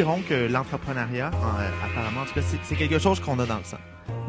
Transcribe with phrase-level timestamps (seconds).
[0.00, 1.30] diront que l'entrepreneuriat,
[1.84, 3.76] apparemment, en tout cas, c'est quelque chose qu'on a dans le sang.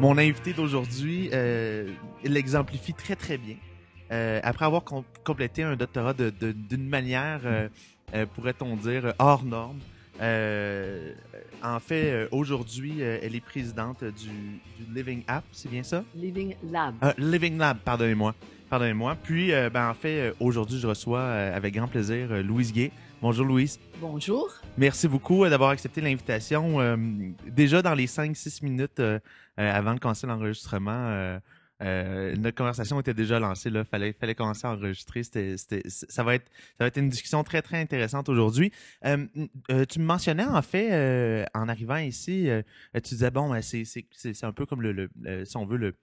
[0.00, 1.30] Mon invité d'aujourd'hui
[2.24, 3.56] l'exemplifie très très bien.
[4.42, 4.84] après avoir
[5.24, 7.40] complété un doctorat d'une manière,
[8.34, 9.78] pourrait-on dire, hors norme,
[10.20, 11.14] euh,
[11.64, 14.60] en fait, euh, aujourd'hui, euh, elle est présidente du,
[14.94, 16.04] Living App, c'est bien ça?
[16.14, 16.96] Living Lab.
[17.16, 18.34] Living Lab, pardonnez-moi.
[18.68, 19.16] Pardonnez-moi.
[19.22, 22.90] Puis, ben, en fait, aujourd'hui, je reçois avec grand plaisir Louise Gay.
[23.22, 23.80] Bonjour, Louise.
[24.00, 24.61] Bonjour.
[24.78, 26.96] Merci beaucoup d'avoir accepté l'invitation.
[27.46, 29.02] déjà dans les 5-6 minutes
[29.56, 31.38] avant de commencer l'enregistrement,
[31.82, 33.70] euh, notre conversation était déjà lancée.
[33.70, 35.22] Là, fallait, fallait commencer à enregistrer.
[35.24, 38.72] ça va être, ça va être une discussion très très intéressante aujourd'hui.
[39.04, 39.26] Euh,
[39.70, 42.48] euh, tu me mentionnais en fait en arrivant ici,
[42.94, 45.10] tu disais bon, ben, c'est, un peu comme le,
[45.44, 45.94] si on veut le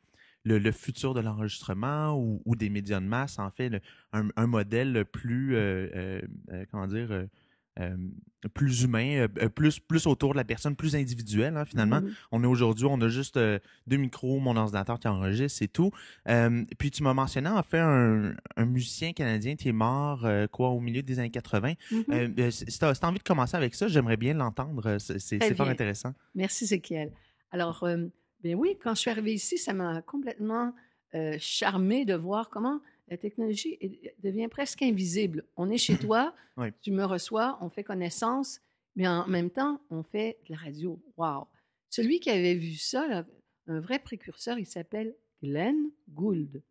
[0.46, 3.84] le, futur de l'enregistrement ou, des médias de masse, en fait,
[4.14, 5.56] un, modèle plus,
[6.72, 7.28] comment dire,
[7.80, 7.96] euh,
[8.54, 12.00] plus humain, euh, plus, plus autour de la personne, plus individuel, hein, finalement.
[12.00, 12.14] Mm-hmm.
[12.32, 15.92] On est aujourd'hui, on a juste euh, deux micros, mon ordinateur qui enregistre, c'est tout.
[16.78, 18.34] puis tu m'as mentionné en fait un,
[18.66, 21.74] musicien canadien qui est mort quoi au milieu des années 80.
[21.92, 22.52] Mm-hmm.
[22.52, 24.98] si tu as, envie de commencer avec ça, j'aimerais bien l'entendre.
[25.00, 26.14] C'est fort intéressant.
[26.36, 27.12] Merci, Zéchiel.
[27.52, 27.86] Alors,
[28.42, 30.74] bien oui, quand je suis arrivée ici, ça m'a complètement
[31.40, 33.78] charmé de voir comment la technologie
[34.22, 35.44] devient presque invisible.
[35.58, 36.34] On est chez toi,
[36.82, 38.62] tu me reçois, on fait connaissance,
[38.96, 41.02] mais en même temps, on fait de la radio.
[41.18, 41.48] Wow!
[41.90, 43.26] Celui qui avait vu ça,
[43.68, 46.62] un vrai précurseur, il s'appelle Glenn Gould,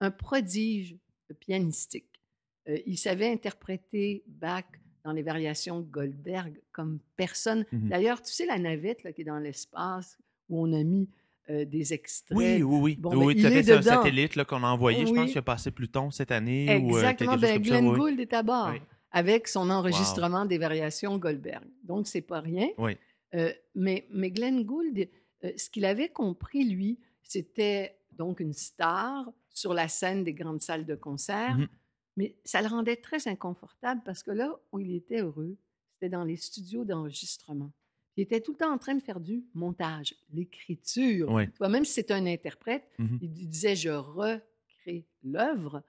[0.00, 0.96] un prodige
[1.40, 2.20] pianistique.
[2.68, 4.64] Euh, il savait interpréter Bach
[5.04, 7.62] dans les variations Goldberg comme personne.
[7.72, 7.88] Mm-hmm.
[7.88, 11.08] D'ailleurs, tu sais la navette là, qui est dans l'espace où on a mis
[11.50, 12.36] euh, des extraits.
[12.36, 12.96] Oui, oui, oui.
[12.96, 15.88] Bon, oui, ben, tu un satellite qu'on a envoyé, je pense qu'il a passé plus
[15.88, 16.70] tôt cette année.
[16.70, 17.36] Euh, Exactement.
[17.36, 18.72] ben, Glenn Gould est à bord
[19.10, 21.64] avec son enregistrement des variations Goldberg.
[21.82, 22.68] Donc, c'est pas rien.
[22.78, 22.96] Oui.
[23.34, 25.08] Euh, mais, mais Glenn Gould,
[25.56, 30.86] ce qu'il avait compris, lui, c'était donc une star sur la scène des grandes salles
[30.86, 31.58] de concert.
[31.58, 31.68] Mm-hmm.
[32.16, 35.56] Mais ça le rendait très inconfortable parce que là où il était heureux,
[35.92, 37.70] c'était dans les studios d'enregistrement.
[38.16, 41.32] Il était tout le temps en train de faire du montage, l'écriture.
[41.60, 45.82] même si c'est un interprète, mmh il disait je recrée l'œuvre.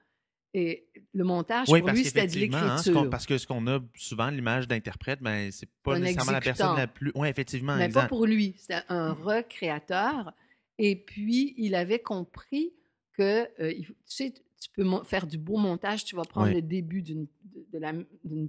[0.57, 3.09] Et le montage, pour lui, c'était de hein, l'écriture.
[3.09, 6.87] parce que ce qu'on a souvent, l'image d'interprète, ben, c'est pas nécessairement la personne la
[6.87, 7.11] plus.
[7.13, 7.75] Oui, effectivement.
[7.75, 8.55] Mais pas pour lui.
[8.57, 10.33] C'était un recréateur.
[10.77, 12.71] Et puis, il avait compris
[13.17, 16.05] que, euh, tu sais, tu peux faire du beau montage.
[16.05, 17.27] Tu vas prendre le début d'une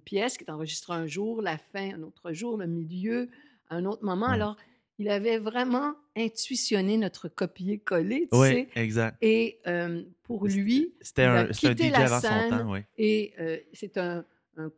[0.04, 3.28] pièce qui est enregistrée un jour, la fin un autre jour, le milieu,
[3.71, 4.27] un autre moment.
[4.27, 4.56] Alors,
[4.99, 9.19] il avait vraiment intuitionné notre copier-coller, tu oui, exact.
[9.21, 12.81] Et euh, pour lui, c'était un, DJ avant son temps, oui.
[12.97, 14.25] Et euh, c'est un,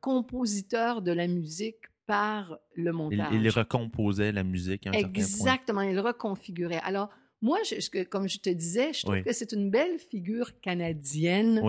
[0.00, 3.28] compositeur de la musique par le montage.
[3.32, 6.81] Il, recomposait la musique à un Exactement, il reconfigurait.
[6.82, 7.10] Alors,
[7.43, 11.62] moi, je, comme je te disais, je trouve que c'est une belle figure canadienne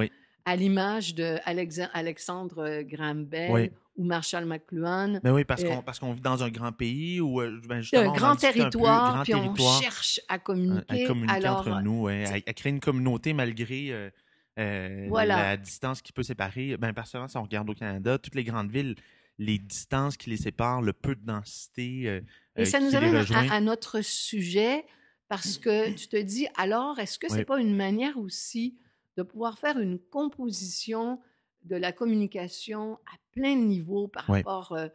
[0.45, 5.19] à l'image de Alexandre Graham Bell ou Marshall McLuhan.
[5.23, 8.11] Mais oui, parce qu'on parce qu'on vit dans un grand pays où euh, ben un
[8.13, 11.03] grand territoire, puis on cherche à communiquer.
[11.03, 14.09] À, communiquer entre nous, à, créer une communauté malgré euh,
[14.57, 16.77] euh, la distance qui peut séparer.
[16.77, 18.95] Ben, personnellement, si on regarde au Canada, toutes les grandes villes,
[19.37, 22.21] les distances qui les séparent, le peu de densité.
[22.55, 23.17] Et ça nous amène
[23.51, 24.85] à, notre sujet
[25.27, 28.77] parce que tu te dis, alors, est-ce que c'est n'est pas une manière aussi
[29.17, 31.19] de pouvoir faire une composition
[31.63, 34.87] de la communication à plein de niveaux par rapport euh,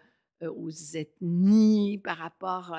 [0.43, 2.77] euh, aux ethnies, par rapport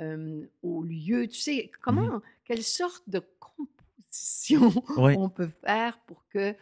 [0.00, 1.28] euh, aux lieux.
[1.28, 6.54] Tu sais, mmh comment, quelle sorte de composition on peut faire pour que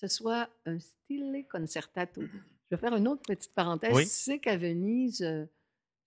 [0.00, 2.22] ce soit un style concertato?
[2.22, 3.96] Je vais faire une autre petite parenthèse.
[3.96, 5.18] Tu sais qu'à Venise,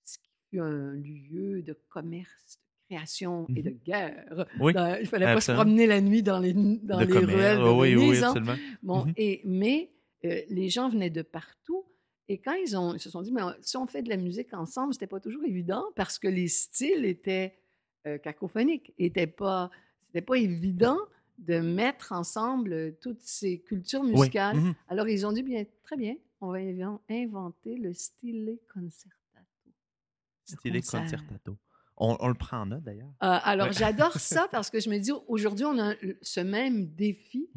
[0.04, 2.60] ce qui fut un lieu de commerce,
[2.90, 4.46] création et de mmh guerre.
[4.60, 7.96] Oui, il fallait pas se promener la nuit dans les, dans les ruelles de oui,
[7.96, 8.30] Oui, hein.
[8.30, 8.56] absolument.
[8.84, 9.92] Bon, mmh et, mais
[10.26, 11.86] euh, les gens venaient de partout.
[12.30, 14.94] Et quand ils, ont, se sont dit, mais si on fait de la musique ensemble,
[14.94, 17.58] c'était pas toujours évident parce que les styles étaient
[18.06, 18.94] euh, cacophoniques.
[19.00, 19.70] C'était pas,
[20.26, 20.98] pas évident
[21.38, 24.58] de mettre ensemble toutes ces cultures musicales.
[24.58, 26.60] Mmh Alors, ils ont dit, bien, très bien, on va
[27.10, 29.16] inventer le style concertato.
[30.46, 31.58] Style concertato.
[31.98, 33.10] On, le prend en note d'ailleurs.
[33.24, 37.50] Euh, alors, j'adore ça parce que je me dis, aujourd'hui, on a ce même défi,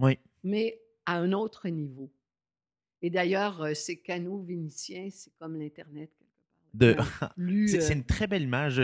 [0.42, 2.10] mais à un autre niveau.
[3.02, 6.10] Et d'ailleurs, euh, ces canaux vénitiens, c'est comme l'Internet.
[6.72, 6.96] De...
[7.66, 8.80] c'est une très belle image.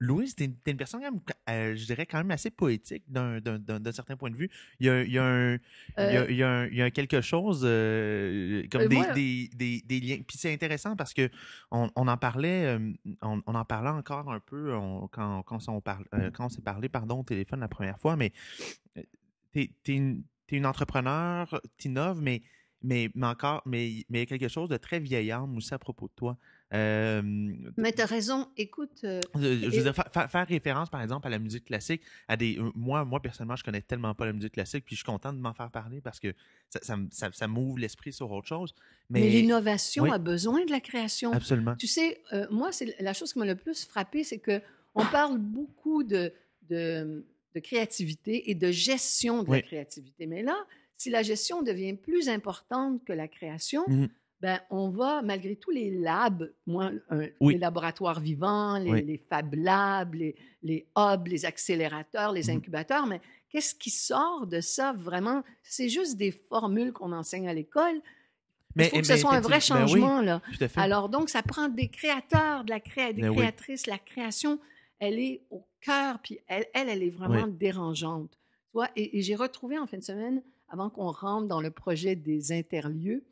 [0.00, 1.10] Louise, t'es une personne, quand
[1.48, 4.50] même, je dirais, quand même assez poétique d'un certain point de vue.
[4.80, 7.60] Il y a, il y a, un, il y a, il y a, quelque chose
[8.70, 10.18] comme des, des, des, liens.
[10.26, 11.30] Puis c'est intéressant parce que
[11.70, 12.78] on, on en parlait,
[13.22, 14.72] on, on, en parlait encore un peu
[15.12, 16.04] quand, quand, on parle,
[16.34, 18.32] quand on s'est parlé pardon, au téléphone la première fois, mais
[19.52, 22.42] tu es, une, es une entrepreneur, tu innoves, mais
[22.82, 25.78] mais, mais encore, mais, mais il y a quelque chose de très vieillard aussi à
[25.78, 26.36] propos de toi.
[26.72, 29.00] Mais tu as raison, écoute.
[29.04, 32.58] Euh, je veux dire, faire référence, par exemple, à la musique classique, à des.
[32.58, 35.32] Euh, moi, moi, personnellement, je connais tellement pas la musique classique, puis je suis content
[35.32, 36.34] de m'en faire parler parce que
[36.70, 38.74] ça, ça, ça, m'ouvre l'esprit sur autre chose.
[39.10, 41.32] Mais, l'innovation a besoin de la création.
[41.32, 41.76] Absolument.
[41.76, 44.60] Tu sais, euh, moi, c'est la chose qui m'a le plus frappé, c'est que
[44.94, 46.32] on parle beaucoup de,
[46.70, 47.24] de,
[47.54, 50.26] de, créativité et de gestion de la créativité.
[50.26, 50.56] Mais là,
[50.96, 54.06] si la gestion devient plus importante que la création, mmh
[54.40, 56.90] ben, on va, malgré tous les labs, moi,
[57.40, 63.20] les laboratoires vivants, les, Fab Labs, les, les, hubs, les accélérateurs, les mmh incubateurs, mais
[63.48, 65.42] qu'est-ce qui sort de ça vraiment?
[65.62, 68.02] C'est juste des formules qu'on enseigne à l'école.
[68.76, 70.20] Il faut que ce soit un vrai ben changement.
[70.20, 70.42] là.
[70.76, 73.86] Alors, donc, ça prend des créateurs, de la créa des ben créatrices.
[73.86, 74.60] La création,
[74.98, 78.32] elle est au cœur, puis elle, elle, elle est vraiment dérangeante.
[78.32, 78.90] Tu vois?
[78.96, 82.52] Et, et j'ai retrouvé en fin de semaine avant qu'on rentre dans le projet des
[82.52, 83.24] interlieux,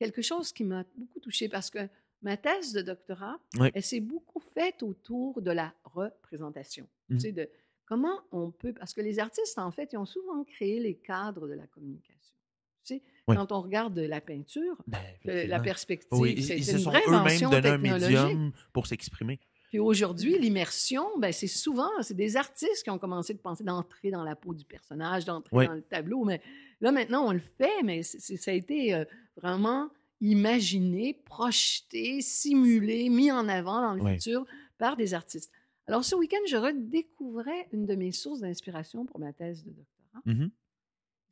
[0.00, 1.86] quelque chose qui m'a beaucoup touchée parce que
[2.22, 3.38] ma thèse de doctorat,
[3.74, 6.88] elle s'est beaucoup faite autour de la représentation.
[7.08, 7.20] Tu mmh.
[7.20, 7.48] sais, de
[7.84, 11.46] comment on peut, parce que les artistes, en fait, ils ont souvent créé les cadres
[11.46, 12.34] de la communication.
[12.82, 18.16] Tu sais, quand on regarde la peinture, ben, la perspective, c'est une vraie invention technologique.
[18.16, 19.38] un médium pour s'exprimer.
[19.68, 24.10] Puis aujourd'hui, l'immersion, ben c'est souvent, c'est des artistes qui ont commencé de penser d'entrer
[24.10, 26.24] dans la peau du personnage, d'entrer dans le tableau.
[26.24, 26.40] Mais
[26.80, 29.04] là, maintenant, on le fait, mais ça a été euh,
[29.36, 29.90] vraiment
[30.20, 34.44] imaginé, projeté, simulé, mis en avant dans le futur
[34.78, 35.50] par des artistes.
[35.86, 40.22] Alors, ce week-end, je redécouvrais une de mes sources d'inspiration pour ma thèse de doctorat.
[40.26, 40.50] Mm-hmm.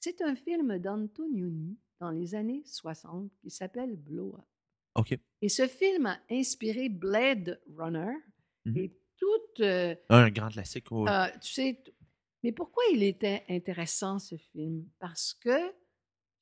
[0.00, 4.44] C'est un film d'Antonioni dans les années 60 qui s'appelle Blow Up.
[5.42, 8.14] Et ce film a inspiré Blade Runner
[8.64, 9.60] mmh et toute.
[9.60, 10.86] Euh, un grand classique.
[10.92, 11.82] Euh, tu sais,
[12.42, 14.86] mais pourquoi il était intéressant ce film?
[14.98, 15.72] Parce que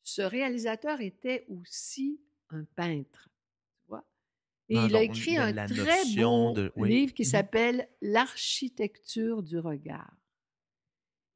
[0.03, 2.21] ce réalisateur était aussi
[2.51, 3.29] un peintre,
[3.81, 4.05] tu vois?
[4.69, 6.55] Et ah, il a écrit un très beau
[6.85, 10.17] livre qui mmh s'appelle L'architecture du regard.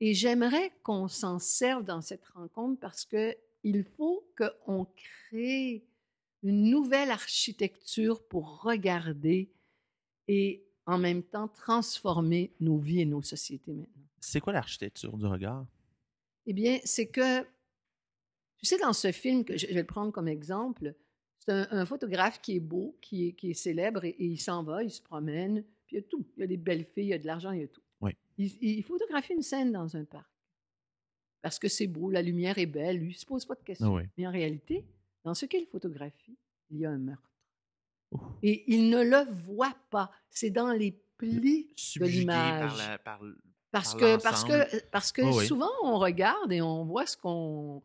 [0.01, 5.85] Et j'aimerais qu'on s'en serve dans cette rencontre parce que il faut qu'on crée
[6.43, 9.53] une nouvelle architecture pour regarder
[10.29, 14.10] et en même temps transformer nos vies et nos sociétés maintenant.
[14.21, 15.67] C'est quoi l'architecture du regard?
[16.47, 17.43] Eh bien, c'est que,
[18.57, 20.95] tu sais, dans ce film, que je vais le prendre comme exemple,
[21.39, 24.85] c'est un, photographe qui est beau, qui est, qui est célèbre, et, il s'en va,
[24.85, 26.27] il se promène, puis il y a tout.
[26.37, 27.83] Il y a des belles filles, il y a de l'argent, il y a tout.
[28.01, 28.13] Oui.
[28.37, 30.31] Il, photographie une scène dans un parc.
[31.43, 33.63] Parce que c'est beau, la lumière est belle, lui, il ne se pose pas de
[33.63, 33.97] questions.
[33.97, 34.85] Ah Mais en réalité,
[35.25, 36.37] dans ce qu'il photographie,
[36.69, 37.31] il y a un meurtre.
[38.43, 40.11] Et il ne le voit pas.
[40.31, 42.99] C'est dans les plis de l'image.
[43.73, 47.83] Parce, que, parce que, parce que souvent, on regarde et on voit ce qu'on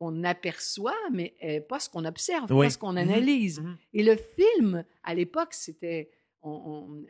[0.00, 1.34] on aperçoit, mais
[1.68, 3.60] pas ce qu'on observe, pas ce qu'on mmh analyse.
[3.60, 6.10] Mmh et le film, à l'époque, c'était.
[6.42, 7.04] On,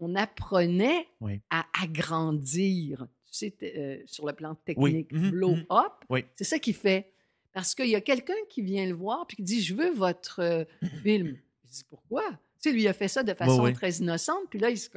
[0.00, 1.06] on, apprenait
[1.50, 6.24] à agrandir, tu sais, euh, sur le plan technique, mmh blow up.
[6.36, 7.12] C'est ça qui fait.
[7.52, 10.40] Parce qu'il y a quelqu'un qui vient le voir puis qui dit Je veux votre
[10.40, 10.64] euh,
[11.02, 11.36] film.
[11.64, 14.42] Je dis Pourquoi Tu sais, lui, il a fait ça de façon très innocente.
[14.48, 14.88] Puis là, il se,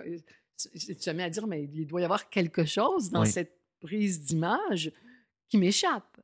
[1.13, 4.91] met à dire Mais il doit y avoir quelque chose dans cette prise d'image
[5.50, 6.17] qui m'échappe.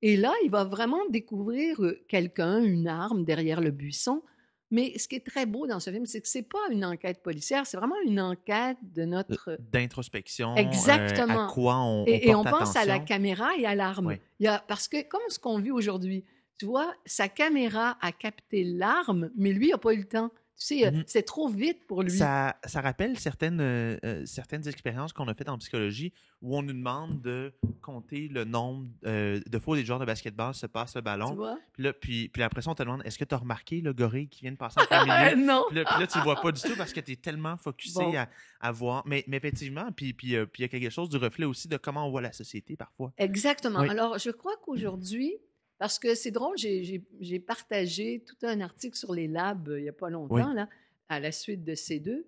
[0.00, 4.22] Et là, il va vraiment découvrir euh, quelqu'un, une arme derrière le buisson.
[4.70, 7.22] Mais ce qui est très beau dans ce film, c'est que c'est pas une enquête
[7.22, 10.54] policière, c'est vraiment une enquête de notre d'introspection.
[10.56, 11.48] Exactement.
[11.48, 14.16] à quoi on, et, on pense à la caméra et à l'arme.
[14.38, 16.22] Il y a, parce que comme ce qu'on vit aujourd'hui,
[16.58, 20.30] tu vois, sa caméra a capté l'arme, mais lui n'a pas eu le temps.
[20.58, 22.10] Tu sais, mmh c'est trop vite pour lui.
[22.10, 26.12] Ça, ça rappelle certaines, euh, euh, certaines expériences qu'on a faites en psychologie
[26.42, 30.04] où on nous demande de compter le nombre euh, de fois où des joueurs de
[30.04, 31.30] basketball se passent le ballon.
[31.30, 31.58] Tu vois?
[31.72, 33.92] Puis, là, puis, puis après ça, on te demande est-ce que tu as remarqué le
[33.92, 35.46] gorille qui vient de passer en plein milieu?
[35.46, 35.64] Non.
[35.68, 37.56] Puis là, puis là, tu le vois pas du tout parce que tu es tellement
[37.56, 38.28] focusé à,
[38.60, 39.04] à, voir.
[39.06, 42.10] Mais, mais effectivement, puis il y a quelque chose du reflet aussi de comment on
[42.10, 43.12] voit la société parfois.
[43.16, 43.78] Exactement.
[43.78, 45.36] Alors, je crois qu'aujourd'hui,
[45.78, 49.88] parce que c'est drôle, j'ai partagé tout un article sur les labs euh, il n'y
[49.88, 50.68] a pas longtemps, là,
[51.08, 52.26] à la suite de ces deux.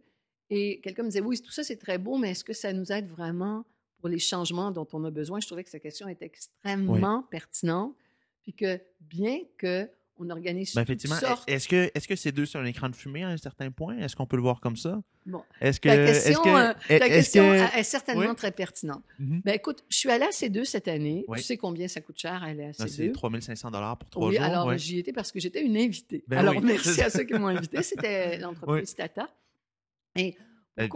[0.51, 2.91] Et quelqu'un me disait, oui, tout ça c'est très beau, mais est-ce que ça nous
[2.93, 3.65] aide vraiment
[3.99, 5.41] pour les changements dont on a besoin?
[5.41, 7.95] Je trouvais que sa question était extrêmement pertinente.
[8.43, 9.89] Puis que bien que
[10.21, 11.17] on organise ben, effectivement.
[11.47, 13.97] Est-ce que, est-ce que ces deux sur un écran de fumée à un certain point?
[13.99, 15.01] Est-ce qu'on peut le voir comme ça?
[15.27, 15.43] Bon.
[15.61, 19.03] Est-ce que, ta question, est que, ta question est certainement très pertinente.
[19.21, 19.43] Mm-hmm.
[19.45, 21.25] Ben, écoute, je suis allée à C2 cette année.
[21.37, 22.89] Tu sais combien ça coûte cher aller à C2?
[22.89, 24.45] C'est 3500 pour trois oui, jours.
[24.45, 26.25] alors j'y étais parce que j'étais une invitée.
[26.29, 27.83] Ben alors, merci à ceux qui m'ont invité.
[27.83, 29.29] C'était l'entreprise Tata.
[30.17, 30.37] Et
[30.79, 30.89] euh,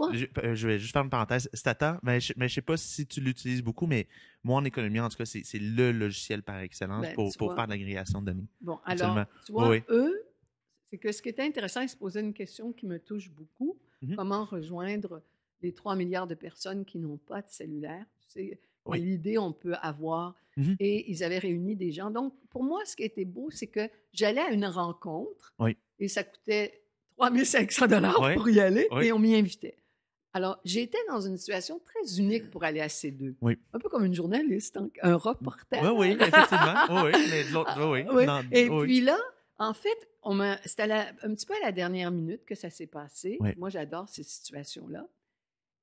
[0.43, 1.49] euh, je, vais juste faire une parenthèse.
[1.53, 4.07] Stata, mais je ne sais pas si tu l'utilises beaucoup, mais
[4.43, 7.65] moi, en économie, en tout cas, c'est le logiciel par excellence ben, pour, pour faire
[7.65, 8.47] de l'agrégation de données.
[8.61, 10.23] Bon, alors, tu vois, eux,
[10.89, 13.77] c'est que ce qui était intéressant, ils se posaient une question qui me touche beaucoup.
[14.03, 14.15] Mm-hmm.
[14.15, 15.21] Comment rejoindre
[15.61, 18.05] les 3 milliards de personnes qui n'ont pas de cellulaire?
[18.27, 18.59] C'est
[18.93, 20.35] l'idée on peut avoir.
[20.57, 20.75] Mm-hmm.
[20.79, 22.11] Et ils avaient réuni des gens.
[22.11, 25.53] Donc, pour moi, ce qui était beau, c'est que j'allais à une rencontre
[25.99, 26.84] et ça coûtait
[27.17, 29.77] 3500 dollars pour y aller et on m'y invitait.
[30.33, 33.35] Alors, j'étais dans une situation très unique pour aller à ces deux.
[33.41, 35.81] Un peu comme une journaliste, un reporter.
[35.81, 37.03] Oui, oui, effectivement.
[37.05, 37.45] oui, mais
[38.11, 39.17] oui, Et puis là,
[39.57, 39.97] en fait,
[40.65, 43.39] c'était un petit peu à la dernière minute que ça s'est passé.
[43.57, 45.07] Moi, j'adore ces situations-là.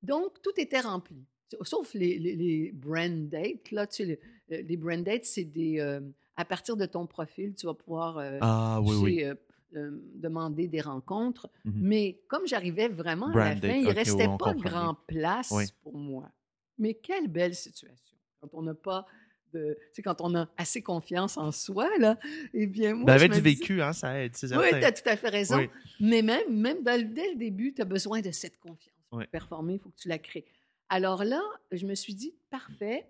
[0.03, 1.25] Donc, tout était rempli.
[1.63, 3.71] Sauf les, les, brand dates.
[3.71, 5.81] Là, tu sais, les, brand dates, c'est des.
[5.81, 6.01] Euh,
[6.37, 9.25] à partir de ton profil, tu vas pouvoir euh, ah, oui, oui.
[9.25, 9.35] Euh,
[9.73, 11.49] demander des rencontres.
[11.65, 15.53] Mmh mais comme j'arrivais vraiment à la fin, il ne restait pas grand place
[15.83, 16.31] pour moi.
[16.79, 18.17] Mais quelle belle situation.
[18.41, 19.07] Quand on n'a pas
[19.53, 19.79] de.
[19.95, 22.19] Tu quand on a assez confiance en soi, là,
[22.55, 23.05] eh bien, moi.
[23.05, 24.33] Ben avec du vécu, hein, ça aide.
[24.43, 25.67] Oui, tu as tout à fait raison.
[26.01, 28.89] Mais même, même dès le début, tu as besoin de cette confiance.
[29.11, 30.45] Pour performer, il faut que tu la crées.
[30.89, 33.07] Alors là, je me suis dit, parfait,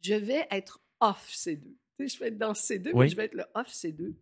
[0.00, 1.60] je vais être off C2.
[1.60, 4.12] Tu sais, je vais être dans C2, mais je vais être le off C2.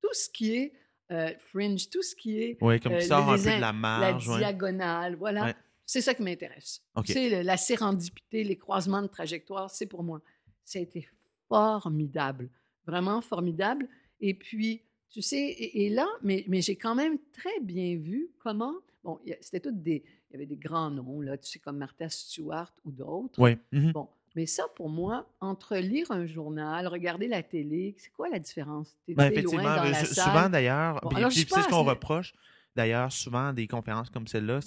[0.00, 0.72] Tout ce qui est
[1.10, 2.58] euh, fringe, tout ce qui est.
[2.60, 4.28] Oui, comme un peu de la marge.
[4.28, 5.54] La diagonale, voilà.
[5.84, 6.82] C'est ça qui m'intéresse.
[7.06, 10.20] C'est la sérendipité, les croisements de trajectoire, c'est pour moi.
[10.64, 11.08] Ça a été
[11.48, 12.50] formidable,
[12.86, 13.88] vraiment formidable.
[14.20, 18.74] Et puis, tu sais, et, là, mais, mais j'ai quand même très bien vu comment.
[19.02, 20.04] Bon, c'était toutes des.
[20.28, 23.40] Il y avait des grands noms, là, tu sais, comme Martha Stewart ou d'autres.
[23.40, 23.56] Oui.
[23.72, 23.92] Mm-hmm.
[23.92, 28.38] Bon, mais ça, pour moi, entre lire un journal, regarder la télé, c'est quoi la
[28.38, 28.96] différence?
[29.08, 32.34] Ben, effectivement, loin dans la souvent d'ailleurs, c'est ce qu'on reproche,
[32.76, 34.60] d'ailleurs, souvent des conférences comme celle-là,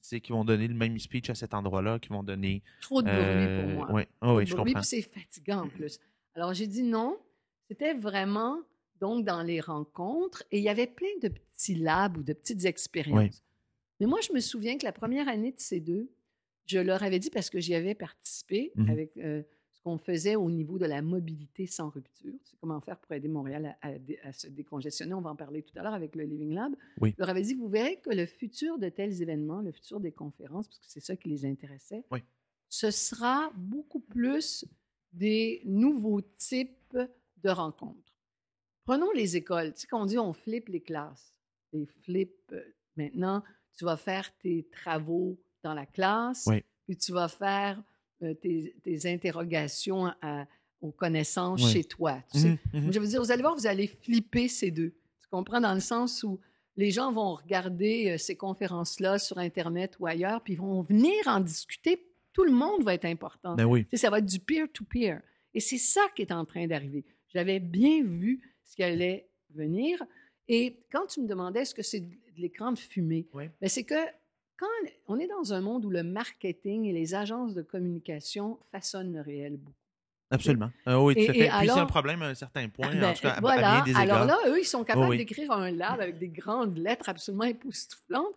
[0.00, 2.62] c'est qu'ils vont donner le même speech à cet endroit-là, qu'ils vont donner...
[2.80, 3.88] Trop de bruit pour euh, moi.
[3.92, 4.82] Oui, oh, oui je comprends.
[4.82, 5.98] c'est fatigant en plus.
[6.34, 7.18] Alors, j'ai dit non.
[7.68, 8.58] C'était vraiment,
[9.00, 12.64] donc, dans les rencontres, et il y avait plein de petits labs ou de petites
[12.64, 13.42] expériences.
[14.00, 16.08] Mais moi, je me souviens que la première année de ces deux,
[16.68, 20.36] je leur avais dit, parce que j'y avais participé mmh avec euh, ce qu'on faisait
[20.36, 24.48] au niveau de la mobilité sans rupture, c'est comment faire pour aider Montréal à, se
[24.48, 25.14] décongestionner.
[25.14, 26.74] On va en parler tout à l'heure avec le Living Lab.
[27.00, 30.12] Je leur avais dit, vous verrez que le futur de tels événements, le futur des
[30.12, 32.04] conférences, parce que c'est ça qui les intéressait,
[32.68, 34.66] ce sera beaucoup plus
[35.12, 36.98] des nouveaux types
[37.42, 38.14] de rencontres.
[38.84, 39.74] Prenons les écoles.
[39.74, 41.32] Tu sais, quand on dit on flippe les classes,
[41.72, 42.62] les flip, euh,
[42.96, 43.42] maintenant,
[43.76, 46.48] tu vas faire tes travaux dans la classe,
[46.86, 47.82] puis tu vas faire
[48.22, 50.12] euh, tes, interrogations
[50.80, 52.22] aux connaissances chez toi.
[52.32, 52.48] Tu sais.
[52.48, 52.92] Mmh, mmh.
[52.92, 54.94] Je veux dire, vous allez voir, vous allez flipper ces deux.
[55.20, 55.60] Tu comprends?
[55.60, 56.40] Dans le sens où
[56.76, 61.26] les gens vont regarder euh, ces conférences-là sur Internet ou ailleurs, puis ils vont venir
[61.26, 62.06] en discuter.
[62.32, 63.56] Tout le monde va être important.
[63.56, 63.84] Ben oui.
[63.84, 65.20] tu sais, ça va être du peer-to-peer.
[65.54, 67.04] Et c'est ça qui est en train d'arriver.
[67.34, 70.02] J'avais bien vu ce qui allait venir.
[70.46, 73.94] Et quand tu me demandais est-ce que c'est de l'écran de fumée, ben c'est que
[74.58, 74.66] quand
[75.06, 79.20] on est dans un monde où le marketing et les agences de communication façonnent le
[79.20, 79.72] réel beaucoup.
[80.30, 80.70] Absolument.
[80.84, 81.48] Ah oui, tout à fait.
[81.48, 83.80] Puis c'est un problème à un certain point, en ben, tout cas, à, voilà.
[83.82, 87.08] bien des Alors là, eux, ils sont capables d'écrire un lab avec des grandes lettres
[87.08, 88.34] absolument époustouflantes.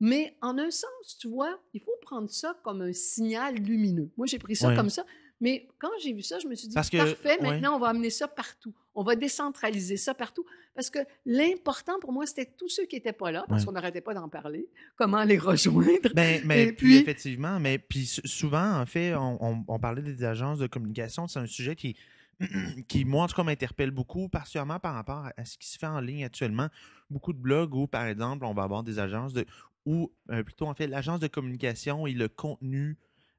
[0.00, 4.10] Mais en un sens, tu vois, il faut prendre ça comme un signal lumineux.
[4.16, 5.04] Moi, j'ai pris ça comme ça.
[5.40, 8.28] Mais quand j'ai vu ça, je me suis dit, parfait, maintenant, on va amener ça
[8.28, 8.74] partout.
[8.94, 10.44] On va décentraliser ça partout.
[10.74, 14.00] Parce que l'important pour moi, c'était tous ceux qui n'étaient pas là, parce qu'on n'arrêtait
[14.00, 16.12] pas d'en parler, comment les rejoindre.
[16.14, 21.26] Ben, mais puis, effectivement, mais puis souvent, en fait, on, parlait des agences de communication.
[21.28, 21.96] C'est un sujet qui,
[22.88, 25.86] qui, moi, en tout cas, m'interpelle beaucoup, particulièrement par rapport à ce qui se fait
[25.86, 26.68] en ligne actuellement.
[27.10, 29.44] Beaucoup de blogs où, par exemple, on va avoir des agences de.
[29.86, 32.96] ou euh, plutôt, en fait, l'agence de communication et le contenu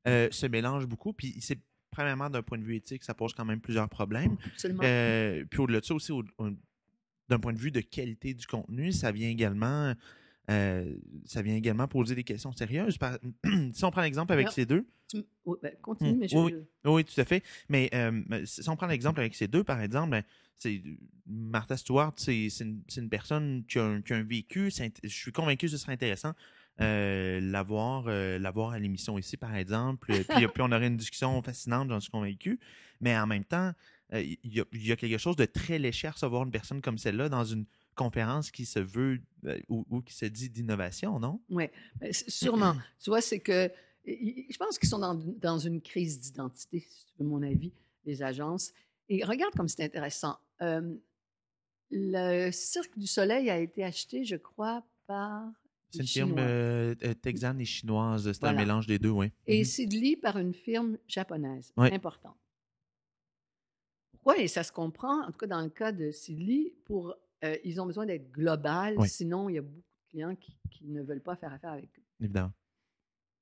[0.08, 1.14] euh, se mélangent beaucoup.
[1.14, 1.60] Puis c'est
[1.92, 4.38] premièrement, d'un point de vue éthique, ça pose quand même plusieurs problèmes.
[4.54, 4.82] Absolument.
[4.84, 6.12] Euh, puis au-delà de ça aussi,
[7.30, 9.94] d'un point de vue de qualité du contenu, ça vient également,
[10.50, 10.96] euh,
[11.26, 12.98] ça vient également poser des questions sérieuses.
[13.74, 14.86] si on prend l'exemple avec ces deux.
[15.46, 16.38] Ben, continue, mais je...
[16.38, 16.56] oui,
[16.86, 17.44] oui, tout à fait.
[17.68, 20.24] Mais euh, si on prend l'exemple avec ces deux, par exemple, ben,
[20.58, 20.82] c'est
[21.28, 24.72] Martha Stewart, c'est une, une, personne qui a un, qui a un vécu.
[24.72, 26.34] Je suis convaincu que ce serait intéressant
[26.80, 30.08] euh, l'avoir euh, l'avoir à l'émission ici, par exemple.
[30.08, 30.24] puis,
[30.54, 32.60] puis, on aurait une discussion fascinante, j'en suis convaincu.
[33.02, 33.74] Mais en même temps,
[34.14, 37.46] il y, a, quelque chose de très léger à recevoir une personne comme celle-là dans
[37.46, 39.22] une conférence qui se veut
[39.70, 41.42] ou, qui se dit d'innovation, non?
[41.50, 41.66] Oui,
[42.12, 42.76] sûrement.
[43.00, 43.72] tu vois, c'est que
[44.06, 47.72] je pense qu'ils sont dans, dans, une crise d'identité, si tu veux mon avis,
[48.06, 48.74] les agences.
[49.08, 50.38] Et regarde comme c'est intéressant.
[51.90, 55.52] le Cirque du Soleil a été acheté, je crois, par
[55.92, 58.32] c'est une firme euh, euh, texane et chinoise.
[58.32, 59.32] C'est un mélange des deux, oui.
[59.46, 59.66] Et mhm.
[59.66, 61.74] Sidley par une firme japonaise.
[61.78, 62.36] Important.
[64.12, 64.38] Pourquoi?
[64.38, 67.82] Et ça se comprend, en tout cas dans le cas de Sidley, pour, euh, ils
[67.82, 71.36] ont besoin d'être global, sinon il y a beaucoup de clients qui, ne veulent pas
[71.36, 72.04] faire affaire avec eux.
[72.22, 72.52] Évidemment.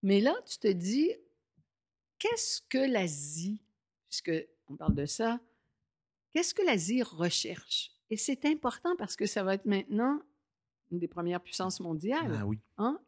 [0.04, 1.10] Mais là, tu te dis,
[2.18, 3.62] qu'est-ce que l'Asie,
[4.10, 4.32] puisque
[4.68, 5.40] on parle de ça,
[6.32, 7.92] qu'est-ce que l'Asie recherche?
[8.10, 10.22] Et c'est important parce que ça va être maintenant
[10.92, 12.38] une des premières puissances mondiales.
[12.40, 12.60] Ah oui.
[12.78, 13.00] Hein?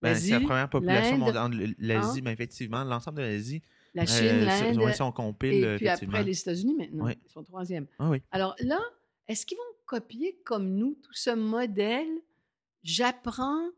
[0.00, 1.74] Ben, c'est la première population mondiale.
[1.78, 2.22] L'Asie, hein?
[2.24, 3.62] mais effectivement, l'ensemble de l'Asie.
[3.94, 5.12] La Chine, euh, l'Inde.
[5.14, 7.08] Compilent, Et puis après, les États-Unis maintenant.
[7.08, 7.86] Ils sont troisième.
[7.98, 8.22] Ah, oui.
[8.30, 8.80] Alors là,
[9.28, 12.08] est-ce qu'ils vont copier comme nous tout ce modèle?
[12.82, 13.68] J'apprends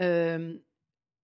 [0.00, 0.56] euh,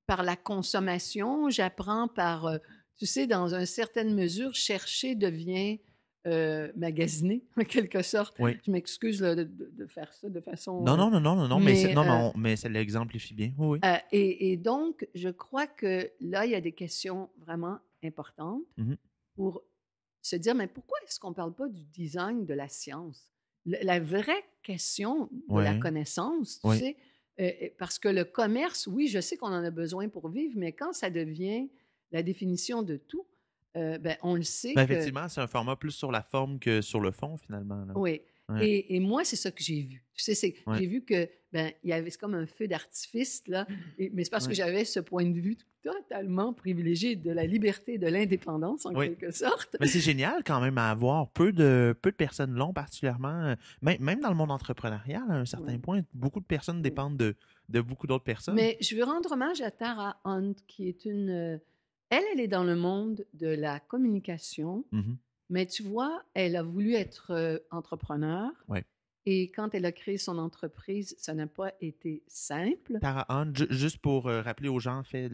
[0.07, 2.59] par la consommation, j'apprends par, euh,
[2.97, 5.81] tu sais, dans une certaine mesure, chercher devient
[6.27, 8.37] euh, magasiner, en quelque sorte.
[8.39, 10.83] Je m'excuse de, faire ça de façon.
[10.83, 13.53] Non, non, non, non, non, mais, non, non, euh, mais ça l'exemplifie bien.
[13.57, 18.63] Oui, euh, et, donc, je crois que là, il y a des questions vraiment importantes
[18.77, 18.97] mm-hmm.
[19.37, 19.63] pour
[20.21, 23.31] se dire, mais pourquoi est-ce qu'on ne parle pas du design de la science?
[23.65, 29.37] la vraie question de la connaissance, tu sais, parce que le commerce, oui, je sais
[29.37, 31.69] qu'on en a besoin pour vivre, mais quand ça devient
[32.13, 33.27] la définition de tout,
[33.77, 34.73] euh, ben, on le sait.
[34.75, 37.87] Ben, effectivement, c'est un format plus sur la forme que sur le fond, finalement.
[37.95, 38.23] Oui.
[38.61, 40.05] Et, moi, c'est ça que j'ai vu.
[40.15, 43.67] Tu sais, j'ai vu que ben il y avait comme un feu d'artifice là,
[43.99, 47.99] mais c'est parce que j'avais ce point de vue totalement privilégié de la liberté et
[47.99, 49.77] de l'indépendance en quelque sorte.
[49.81, 53.55] Mais c'est génial quand même à avoir peu de peu de personnes l'ont particulièrement, euh,
[53.83, 57.37] même, dans le monde entrepreneurial à un certain point, beaucoup de personnes dépendent de,
[57.69, 58.55] de beaucoup d'autres personnes.
[58.55, 61.59] Mais je veux rendre hommage à Tara Hunt qui est une euh,
[62.11, 65.15] elle, elle est dans le monde de la communication, mmh
[65.49, 68.51] mais tu vois, elle a voulu être euh, entrepreneur.
[69.29, 72.99] Et quand elle a créé son entreprise, ça n'a pas été simple.
[73.01, 75.31] Tara Hunt, juste pour euh, rappeler aux gens, fait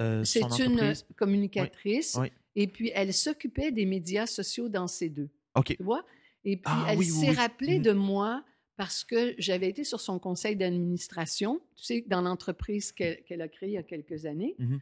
[0.00, 2.18] euh, C'est une communicatrice.
[2.54, 5.30] Et puis, elle s'occupait des médias sociaux dans ces deux.
[5.54, 5.76] OK.
[5.76, 6.04] Tu vois?
[6.44, 7.82] Et puis, ah elle s'est rappelée mmh.
[7.82, 8.44] de moi
[8.76, 13.70] parce que j'avais été sur son conseil d'administration, tu sais, dans l'entreprise qu'elle a créée
[13.70, 14.54] il y a quelques années.
[14.58, 14.76] Mmh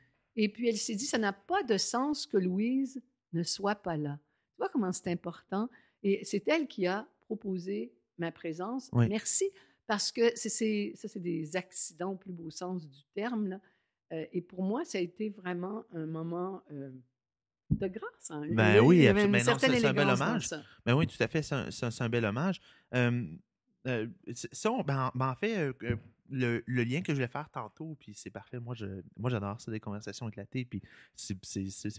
[0.45, 3.97] et puis, elle s'est dit, ça n'a pas de sens que Louise ne soit pas
[3.97, 4.19] là.
[4.53, 5.69] Tu vois comment c'est important?
[6.05, 8.89] Et c'est elle qui a proposé ma présence.
[8.93, 9.51] Merci,
[9.89, 13.49] parce que c'est, ça, c'est des accidents au plus beau sens du terme.
[13.49, 13.61] Là.
[14.13, 16.91] Euh, et pour moi, ça a été vraiment un moment euh,
[17.71, 18.31] de grâce.
[18.31, 18.47] Hein.
[18.53, 19.39] Ben oui, absolument.
[19.59, 20.51] c'est, un bel hommage.
[20.87, 22.61] Ben oui, tout à fait, c'est un, bel hommage.
[22.95, 23.27] Euh,
[24.53, 25.73] ça, ben, ben, en fait,
[26.31, 28.61] le, lien que je voulais faire tantôt, puis c'est parfait.
[28.61, 28.87] Moi, je,
[29.17, 30.83] moi, j'adore ça, des conversations éclatées, puis
[31.15, 31.35] c'est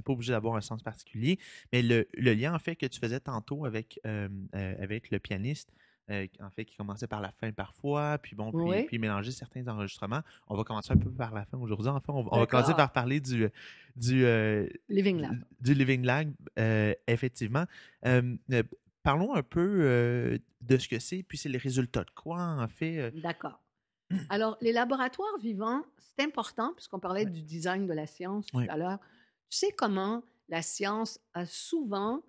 [0.04, 1.40] pas obligé d'avoir un sens particulier.
[1.74, 5.72] Mais le, lien, en fait, que tu faisais tantôt avec, euh, euh, avec le pianiste,
[6.10, 8.52] euh, en fait, qui commençait par la fin parfois, puis bon,
[8.88, 10.22] puis, mélanger certains enregistrements.
[10.48, 11.90] On va commencer un peu par la fin aujourd'hui.
[11.90, 13.48] Enfin, on, va commencer par parler du,
[13.96, 14.26] du
[14.90, 15.44] Living Lab.
[15.62, 16.32] Du Living Lab,
[17.08, 17.66] effectivement.
[19.04, 23.12] parlons un peu de ce que c'est, puis c'est les résultats de quoi, en fait.
[23.22, 23.60] D'accord.
[24.30, 28.78] Alors, les laboratoires vivants, c'est important, puisqu'on parlait du design de la science tout à
[28.78, 29.00] l'heure.
[29.50, 32.24] Tu sais comment la science a souvent,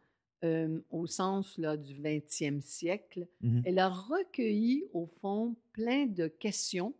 [0.45, 6.29] euh, au sens là, du 20e siècle, mmh elle a recueilli, au fond, plein de
[6.29, 6.95] questions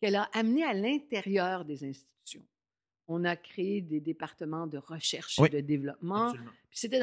[0.00, 2.44] qu'elle a amenées à l'intérieur des institutions.
[3.08, 6.34] On a créé des départements de recherche et de développement.
[6.70, 7.00] C'était,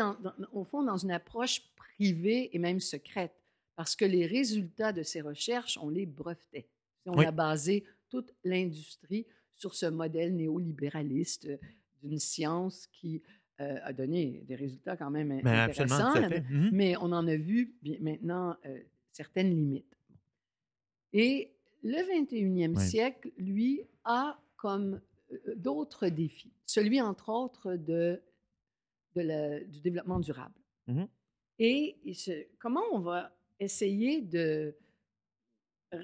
[0.54, 3.34] au fond, dans une approche privée et même secrète,
[3.76, 6.70] parce que les résultats de ces recherches, on les brevetait.
[7.06, 11.50] On a basé toute l'industrie sur ce modèle néolibéraliste
[12.04, 13.22] d'une science qui
[13.62, 17.74] euh, a donné des résultats quand même ben, intéressants, mmh mais on en a vu
[18.02, 18.80] maintenant euh,
[19.14, 19.98] certaines limites.
[21.14, 25.00] Et le 21e siècle, lui, a comme
[25.32, 26.52] euh, d'autres défis.
[26.66, 28.22] Celui, entre autres, de,
[29.16, 30.60] du développement durable.
[30.88, 31.06] Mmh
[31.60, 31.96] Et
[32.60, 34.76] comment on va essayer de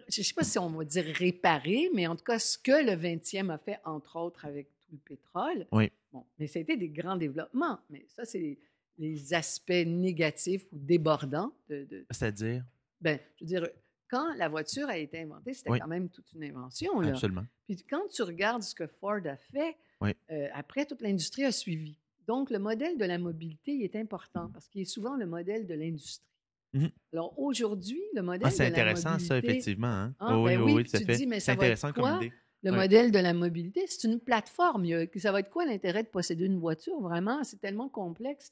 [0.08, 2.72] je ne sais pas si on va dire réparer, mais en tout cas, ce que
[2.72, 5.68] le 20e a fait, entre autres, avec tout le pétrole.
[5.72, 5.92] Oui.
[6.12, 7.80] Bon, mais ça a été des grands développements.
[7.90, 8.58] Mais ça, c'est
[8.98, 12.06] les, aspects négatifs ou débordants de.
[12.10, 12.64] C'est-à-dire?
[13.00, 13.68] Ben, je veux dire,
[14.10, 17.00] quand la voiture a été inventée, c'était quand même toute une invention.
[17.00, 17.10] Là.
[17.10, 17.46] Absolument.
[17.66, 21.98] Puis quand tu regardes ce que Ford a fait, euh, après, toute l'industrie a suivi.
[22.28, 25.74] Donc, le modèle de la mobilité est important parce qu'il est souvent le modèle de
[25.74, 26.26] l'industrie.
[26.74, 29.88] Mmh Alors, aujourd'hui, le modèle ah, c'est intéressant, ça, effectivement.
[29.88, 30.16] Hein?
[30.20, 32.12] Ah, oui, ben oui, oui, tu dis, mais ça va intéressant quoi?
[32.12, 32.34] comme idée.
[32.64, 34.86] Le modèle de la mobilité, c'est une plateforme.
[35.18, 37.00] Ça va être quoi l'intérêt de posséder une voiture?
[37.02, 38.52] Vraiment, c'est tellement complexe.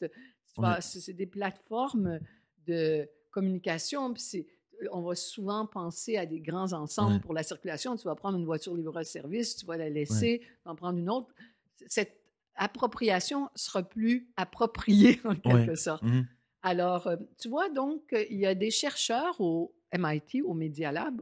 [0.82, 2.20] C'est des plateformes
[2.66, 4.14] de communication.
[4.92, 7.96] on va souvent penser à des grands ensembles pour la circulation.
[7.96, 11.10] Tu vas prendre une voiture libre-service, tu vas la laisser, tu vas en prendre une
[11.10, 11.32] autre.
[11.88, 12.20] Cette
[12.56, 16.04] appropriation sera plus appropriée en quelque sorte.
[16.04, 16.24] Mmh
[16.62, 21.22] Alors, euh, tu vois, donc, il y a des chercheurs au MIT, au Media Lab,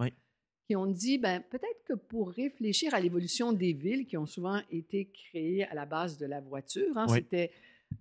[0.67, 4.62] qui ont dit, ben, peut-être que pour réfléchir à l'évolution des villes qui ont souvent
[4.71, 7.52] été créées à la base de la voiture, hein, c'était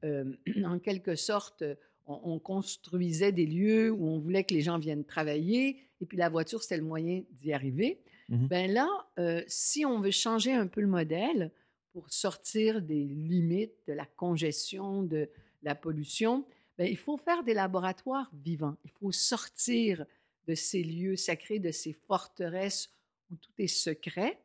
[0.05, 0.33] euh,
[0.65, 1.63] en quelque sorte,
[2.07, 6.29] on, construisait des lieux où on voulait que les gens viennent travailler, et puis la
[6.29, 8.01] voiture, c'était le moyen d'y arriver.
[8.29, 11.53] Mmh ben là, euh, si on veut changer un peu le modèle
[11.93, 15.29] pour sortir des limites de la congestion, de
[15.63, 16.45] la pollution,
[16.79, 18.77] ben, il faut faire des laboratoires vivants.
[18.85, 20.05] Il faut sortir
[20.47, 22.91] de ces lieux sacrés, de ces forteresses
[23.31, 24.39] où tout est secret.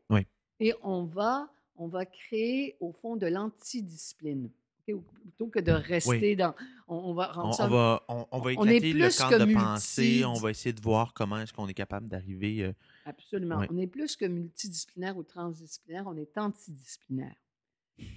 [0.60, 4.50] Et on va, on va créer, au fond, de l'antidiscipline.
[4.86, 6.56] plutôt que de rester dans.
[6.88, 10.82] On, va on, va, on, va éclater le cadre de pensée, on va essayer de
[10.82, 12.64] voir comment est-ce qu'on est capable d'arriver.
[12.64, 12.74] Euh,
[13.06, 13.66] Absolument.
[13.70, 17.36] On est plus que multidisciplinaire ou transdisciplinaire, on est antidisciplinaire.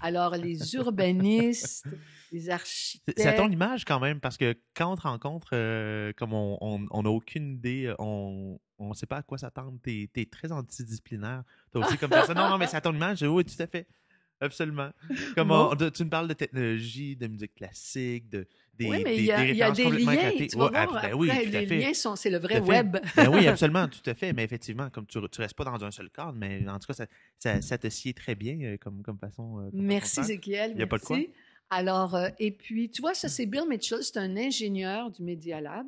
[0.01, 1.87] Alors, les urbanistes,
[2.33, 3.19] les architectes.
[3.19, 7.03] C'est à ton image quand même, parce que quand on te rencontre, euh, comme on
[7.03, 11.45] n'a aucune idée, on ne sait pas à quoi s'attendre, tu es, très antidisciplinaire.
[11.73, 12.35] Tu aussi comme ça.
[12.35, 13.23] Non, non, mais c'est à ton image.
[13.23, 13.87] Oui, tout à fait.
[14.45, 14.91] Absolument.
[15.35, 18.47] Comment, tu me parles de technologie, de musique classique, de,
[18.79, 20.33] des, oui, mais il y, a des liens.
[20.37, 22.97] Tu vas voir, ben oui, les liens, sont, c'est le vrai web.
[23.17, 24.33] ben oui, absolument, tout à fait.
[24.33, 27.07] Mais effectivement, comme tu ne restes pas dans un seul cadre, mais en tout cas,
[27.39, 29.61] ça, ça, te sied très bien euh, comme, comme façon.
[29.61, 30.73] Euh, merci, Zéchiel.
[30.73, 31.19] Il n'y a pas de quoi.
[31.71, 35.61] Alors, euh, et puis, tu vois, ça, c'est Bill Mitchell, c'est un ingénieur du Media
[35.61, 35.87] Lab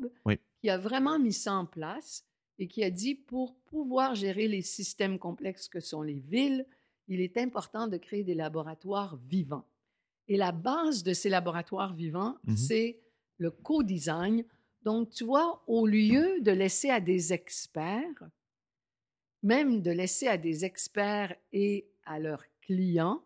[0.61, 2.25] qui a vraiment mis ça en place
[2.59, 6.65] et qui a dit pour pouvoir gérer les systèmes complexes que sont les villes,
[7.09, 9.67] il est important de créer des laboratoires vivants.
[10.29, 12.99] Et la base de ces laboratoires vivants, mmh c'est
[13.39, 14.45] le co-design.
[14.83, 18.31] Donc, tu vois, au lieu de laisser à des experts,
[19.43, 23.23] même de laisser à des experts et à leurs clients,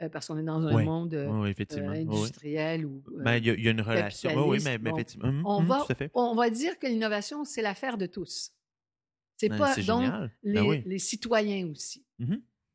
[0.00, 3.02] euh, parce qu'on est dans un monde euh, industriel ou.
[3.16, 4.48] Ben, il y, a une relation.
[4.48, 5.32] oui, mais, effectivement.
[5.32, 8.52] Mmh, on, mmh, va, on va dire que l'innovation, c'est l'affaire de tous.
[9.36, 12.04] C'est ben, pas donc ben les, les, citoyens aussi.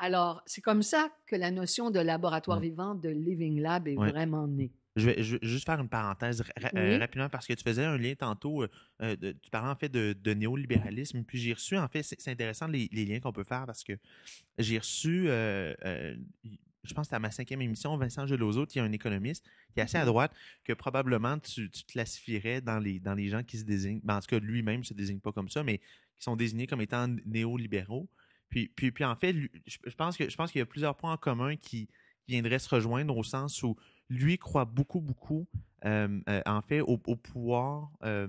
[0.04, 4.50] Alors, c'est comme ça que la notion de laboratoire vivant, de Living Lab, est vraiment
[4.50, 4.70] née.
[4.98, 6.44] Je vais, juste faire une parenthèse
[6.76, 8.68] euh, rapidement parce que tu faisais un lien tantôt, euh,
[9.02, 12.90] euh, tu parlais en fait de, néolibéralisme, puis j'ai reçu, en fait, c'est intéressant les,
[12.92, 13.94] liens qu'on peut faire parce que
[14.58, 19.46] j'ai reçu, je pense que à ma cinquième émission, Vincent Gelozo, qui est un économiste,
[19.74, 20.34] qui est assez à droite,
[20.66, 24.20] que probablement tu, tu classifierais dans les, dans les gens qui se désignent, ben, en
[24.20, 27.08] tout cas lui-même ne se désigne pas comme ça, mais qui sont désignés comme étant
[27.26, 28.10] néolibéraux.
[28.54, 29.36] Puis, puis, puis en fait,
[29.66, 31.90] je, pense que je pense qu'il y a plusieurs points en commun qui,
[32.28, 33.76] viendraient se rejoindre au sens où
[34.10, 35.48] lui croit beaucoup, beaucoup,
[35.86, 38.28] euh, euh, en fait, au, pouvoir euh,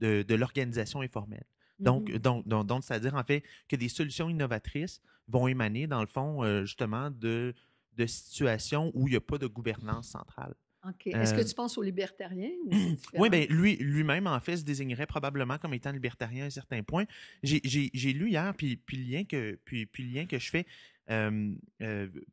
[0.00, 1.46] de, l'organisation informelle.
[1.78, 2.18] Donc, mm-hmm.
[2.18, 6.44] donc, donc, donc c'est-à-dire, en fait, que des solutions innovatrices vont émaner, dans le fond,
[6.64, 7.54] justement, de,
[7.92, 10.56] de situations où il n'y a pas de gouvernance centrale.
[11.06, 12.50] Est-ce que tu penses aux libertariens?
[13.14, 16.82] oui, bien, lui, lui-même, en fait, se désignerait probablement comme étant libertarien à un certain
[16.82, 17.04] point.
[17.42, 20.66] J'ai lu hier, puis, puis, le lien que, puis, puis lien que je fais
[21.10, 21.54] euh,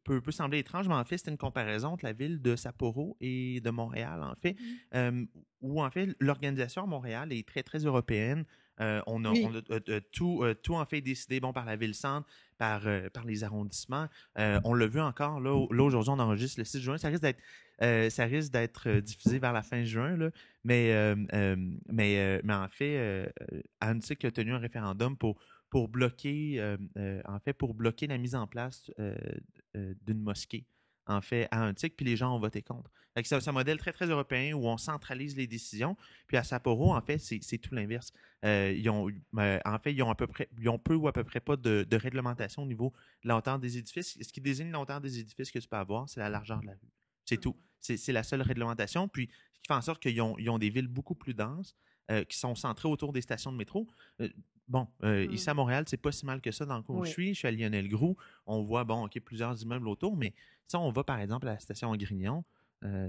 [0.04, 3.18] peut, peut, sembler étrange, mais en fait, c'est une comparaison entre la ville de Sapporo
[3.20, 4.56] et de Montréal, en fait,
[4.94, 5.26] mmh.
[5.62, 8.46] où, en fait, l'organisation à Montréal est très, très européenne.
[8.82, 9.32] Euh, on, a,
[10.12, 12.82] tout, tout en fait décidé bon, par la ville-centre, par,
[13.13, 14.08] par les arrondissements.
[14.38, 16.98] on l'a vu encore, là, là aujourd'hui, on enregistre le 6 juin.
[16.98, 17.39] Ça risque d'être
[17.82, 20.30] euh, ça risque d'être euh, diffusé vers la fin juin, là.
[20.63, 21.15] mais, euh,
[21.89, 23.34] mais, mais en fait,
[23.82, 25.39] Antique a tenu un référendum pour,
[25.70, 26.62] pour bloquer,
[27.26, 28.91] en fait, pour bloquer la mise en place
[29.74, 30.65] d'une mosquée
[31.12, 32.91] en fait, à Antique, puis les gens ont voté contre.
[33.24, 35.97] C'est un modèle très, très européen où on centralise les décisions.
[36.28, 38.13] Puis à Sapporo, en fait, c'est tout l'inverse.
[38.43, 41.24] ils ont, en fait, ils ont à peu près, ils ont peu ou à peu
[41.24, 42.93] près pas de, de, réglementation au niveau
[43.24, 44.17] de la hauteur des édifices.
[44.21, 46.67] Ce qui désigne la hauteur des édifices que tu peux avoir, c'est la largeur de
[46.67, 46.89] la rue.
[47.26, 47.58] C'est tout.
[47.82, 49.08] C'est la seule réglementation.
[49.08, 51.76] Puis, ce qui fait en sorte qu'ils ont, ont, des villes beaucoup plus denses,
[52.12, 53.88] euh, qui sont centrées autour des stations de métro.
[54.19, 54.28] Euh,
[54.67, 57.06] bon, euh, ici à Montréal, c'est pas si mal que ça dans le coin où
[57.06, 57.34] je suis.
[57.34, 58.17] Je suis à Lionel Groux.
[58.45, 60.34] On voit, bon, OK, plusieurs immeubles autour, mais
[60.67, 62.43] si on va, par exemple, à la station Grignon,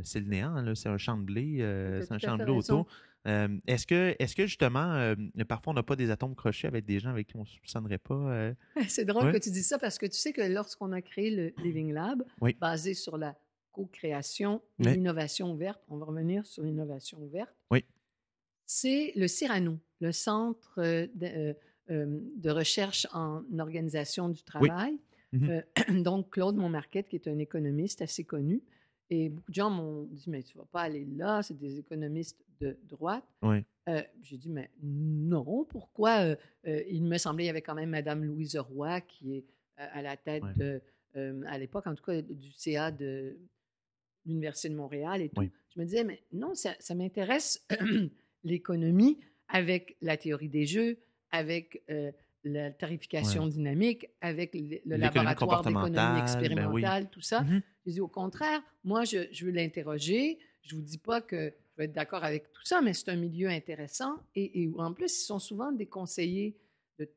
[0.05, 1.59] c'est le néant, c'est un champ de blé,
[2.03, 2.87] c'est un champ de blé autour.
[3.25, 5.15] est-ce que, est que justement,
[5.49, 7.99] parfois on n'a pas des atomes crochés avec des gens avec qui on ne soupçonnerait
[7.99, 8.53] pas?
[8.89, 11.53] C'est drôle que tu dis ça parce que tu sais que lorsqu'on a créé le
[11.63, 12.23] Living Lab,
[12.61, 13.35] basé sur la
[13.73, 15.83] co-création l'innovation ouverte.
[15.89, 17.55] On va revenir sur l'innovation ouverte.
[17.71, 17.85] Oui.
[18.67, 20.81] C'est le Cyrano, le Centre
[21.15, 21.55] de,
[21.89, 24.99] de recherche en organisation du travail.
[25.33, 25.61] Mmh
[26.03, 28.63] donc, Claude Montmarquette, qui est un économiste assez connu,
[29.11, 31.79] et beaucoup de gens m'ont dit, mais tu ne vas pas aller là, c'est des
[31.79, 33.25] économistes de droite.
[33.43, 33.65] Oui.
[33.89, 36.21] Euh, j'ai dit, mais non, pourquoi?
[36.21, 39.45] Euh, euh, il me semblait, il y avait quand même Mme Louise Roy, qui est
[39.77, 40.81] à la tête, de,
[41.47, 43.37] à l'époque en tout cas, du CA de
[44.25, 45.43] l'Université de Montréal et tout.
[45.75, 47.67] Je me disais, mais non, ça, ça m'intéresse
[48.45, 50.99] l'économie avec la théorie des jeux,
[51.31, 51.83] avec
[52.45, 57.43] la tarification dynamique, avec le, laboratoire d'économie ben expérimentale, tout ça.
[57.43, 60.39] Mm Je dis au contraire, moi, je, je veux l'interroger.
[60.63, 63.09] Je ne vous dis pas que je vais être d'accord avec tout ça, mais c'est
[63.09, 64.17] un milieu intéressant.
[64.35, 66.57] Et, en plus, ils sont souvent des conseillers
[66.99, 67.11] de,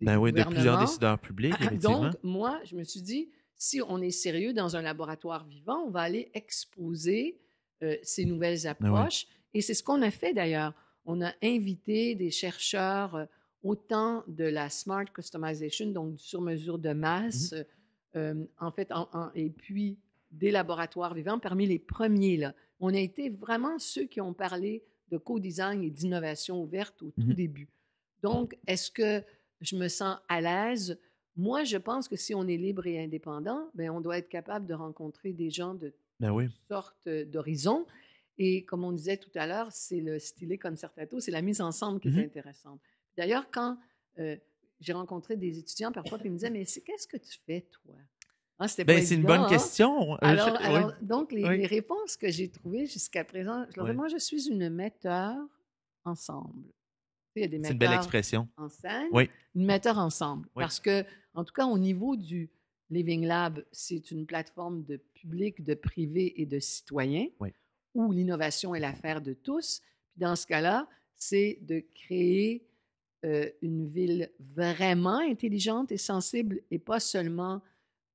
[0.00, 1.54] ben oui, de plusieurs décideurs publics.
[1.80, 5.90] Donc, moi, je me suis dit, si on est sérieux dans un laboratoire vivant, on
[5.90, 7.38] va aller exposer
[7.82, 9.26] euh, ces nouvelles ben approches.
[9.54, 10.74] Et c'est ce qu'on a fait d'ailleurs.
[11.04, 13.16] On a invité des chercheurs.
[13.16, 13.24] Euh,
[13.62, 17.64] autant de la smart customization, donc du sur-mesure de masse, mmh
[18.14, 18.92] euh, en fait,
[19.34, 19.96] et puis
[20.30, 22.54] des laboratoires vivants, parmi les premiers, là.
[22.78, 27.22] On a été vraiment ceux qui ont parlé de co-design et d'innovation ouverte au tout
[27.22, 27.68] mmh début.
[28.22, 29.22] Donc, est-ce que
[29.62, 30.98] je me sens à l'aise?
[31.34, 34.66] Moi, je pense que si on est libre et indépendant, ben, on doit être capable
[34.66, 36.48] de rencontrer des gens de ben oui.
[36.48, 37.86] toutes sortes d'horizons.
[38.38, 42.00] Et comme on disait tout à l'heure, c'est le style concertato, c'est la mise ensemble
[42.00, 42.80] qui est mmh intéressante.
[43.16, 43.78] D'ailleurs, quand
[44.18, 44.36] euh,
[44.80, 47.94] j'ai rencontré des étudiants parfois, ils me disaient Mais qu'est-ce que tu fais, toi?
[48.58, 49.48] Ben, C'est une bonne hein?
[49.48, 50.14] question.
[50.14, 54.18] Euh, alors, donc, les, réponses que j'ai trouvées jusqu'à présent, je leur dis Moi, je
[54.18, 55.36] suis une metteur
[56.04, 56.72] ensemble.
[57.34, 58.48] Il y a des c'est une belle expression.
[58.56, 59.08] En scène,
[59.54, 60.48] une metteur ensemble.
[60.54, 62.50] Parce que, en tout cas, au niveau du
[62.90, 67.28] Living Lab, c'est une plateforme de public, de privé et de citoyens
[67.94, 69.80] où l'innovation est l'affaire de tous.
[70.10, 72.66] Puis dans ce cas-là, c'est de créer
[73.24, 77.62] euh, une ville vraiment intelligente et sensible et pas seulement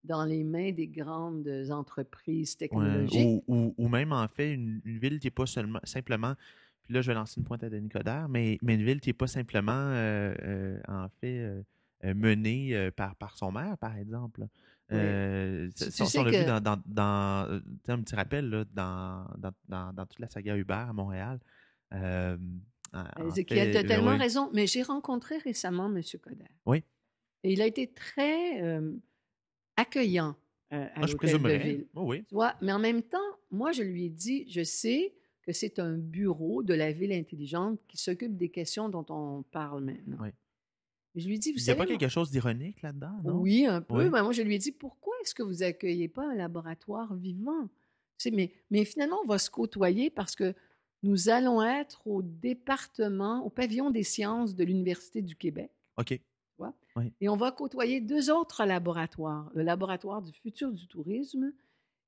[0.03, 3.43] dans les mains des grandes entreprises technologiques.
[3.47, 6.33] ou, même, en fait, une, ville qui n'est pas seulement, simplement,
[6.83, 9.09] puis là, je vais lancer une pointe à Denis Coderre, mais, mais une ville qui
[9.09, 11.53] n'est pas simplement, euh, euh, en fait,
[12.03, 14.47] menée par, par son maire, par exemple.
[14.89, 15.69] Oui.
[15.76, 20.19] tu, on, l'a vu dans, dans, dans, un petit rappel, là, dans, dans, dans, toute
[20.19, 21.39] la saga Uber à Montréal.
[21.91, 24.50] Ezekiel, tu as tellement raison.
[24.54, 26.02] Mais j'ai rencontré récemment M.
[26.21, 26.45] Coder.
[26.65, 26.84] Oui.
[27.43, 28.62] Et il a été très
[29.78, 30.36] accueillant
[30.73, 31.88] euh, à ah, l'hôtel de ville.
[31.95, 32.26] Oh oui.
[32.28, 32.56] Tu vois?
[32.62, 33.17] Mais en même temps,
[33.52, 37.80] moi, je lui ai dit, je sais que c'est un bureau de la ville intelligente
[37.88, 40.17] qui s'occupe des questions dont on parle maintenant.
[40.19, 40.30] Oui.
[41.19, 43.39] Je lui dit, vous Il n'y a pas quelque chose d'ironique là-dedans, non?
[43.39, 44.10] Oui, un peu.
[44.10, 47.67] Mais moi, je lui ai dit, pourquoi est-ce que vous accueillez pas un laboratoire vivant?
[48.17, 50.53] Tu sais, mais, mais finalement, on va se côtoyer parce que
[51.03, 55.71] nous allons être au département, au pavillon des sciences de l'Université du Québec.
[55.97, 56.19] OK.
[57.21, 61.53] Et on va côtoyer deux autres laboratoires, le laboratoire du futur du tourisme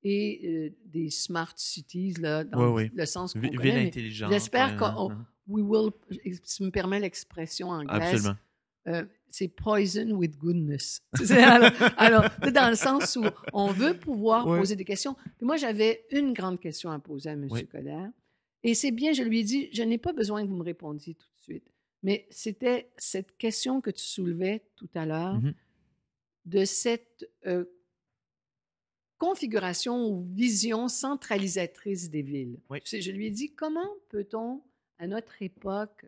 [0.03, 4.31] et euh, des smart cities, là, dans le sens qu'on Ville intelligente.
[4.31, 5.11] J'espère qu'on
[5.47, 5.91] we will,
[6.43, 8.37] si me permet l'expression anglaise, Absolument.
[8.89, 11.01] Euh, c'est poison with goodness.
[11.29, 15.15] alors, alors dans le sens où on veut pouvoir poser des questions.
[15.37, 17.47] Puis moi, j'avais une grande question à poser à M.
[17.49, 17.67] Oui.
[18.63, 21.13] Et c'est bien, je lui ai dit, je n'ai pas besoin que vous me répondiez
[21.13, 21.71] tout de suite.
[22.01, 25.53] Mais c'était cette question que tu soulevais tout à l'heure mmh
[26.45, 27.65] de cette euh,
[29.17, 32.59] configuration ou vision centralisatrice des villes.
[32.85, 34.63] je lui ai dit, comment peut-on,
[34.97, 36.05] à notre époque,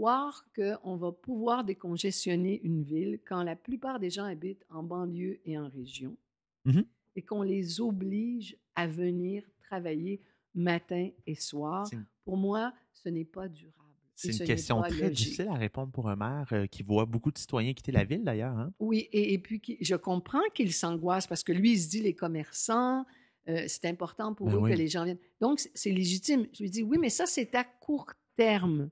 [0.00, 5.40] croire qu'on va pouvoir décongestionner une ville quand la plupart des gens habitent en banlieue
[5.44, 6.16] et en région
[6.64, 6.80] mmh
[7.16, 10.22] et qu'on les oblige à venir travailler
[10.54, 11.90] matin et soir.
[12.24, 13.76] Pour moi, ce n'est pas durable.
[14.14, 17.38] C'est une question très difficile à répondre pour un maire euh, qui voit beaucoup de
[17.38, 18.56] citoyens quitter la ville, d'ailleurs.
[18.56, 18.72] Hein.
[18.78, 23.04] Oui, et, puis je comprends qu'il s'angoisse parce que lui, il se dit les commerçants,
[23.48, 25.18] euh, c'est important pour ben eux que les gens viennent.
[25.40, 26.46] Donc, c'est légitime.
[26.52, 28.88] Je lui dis oui, mais ça, c'est à court terme.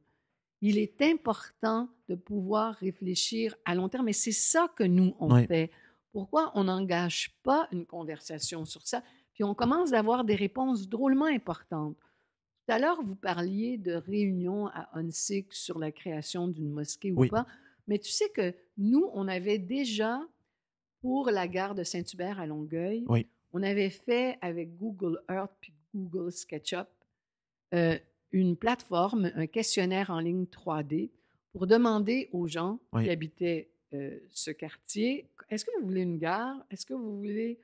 [0.61, 5.35] Il est important de pouvoir réfléchir à long terme, et c'est ça que nous, on
[5.47, 5.71] fait.
[6.13, 9.03] Pourquoi on n'engage pas une conversation sur ça?
[9.35, 11.97] Puis on commence d'avoir des réponses drôlement importantes.
[12.67, 17.27] Tout à l'heure, vous parliez de réunions à ONSIC sur la création d'une mosquée ou
[17.29, 17.47] pas.
[17.87, 20.21] Mais tu sais que nous, on avait déjà,
[21.01, 23.07] pour la gare de Saint-Hubert à Longueuil,
[23.53, 26.89] on avait fait avec Google Earth puis Google SketchUp
[27.75, 27.99] euh,
[28.33, 31.11] une plateforme, un questionnaire en ligne 3D
[31.53, 36.57] pour demander aux gens qui habitaient euh, ce quartier, est-ce que vous voulez une gare?
[36.71, 37.59] Est-ce que vous voulez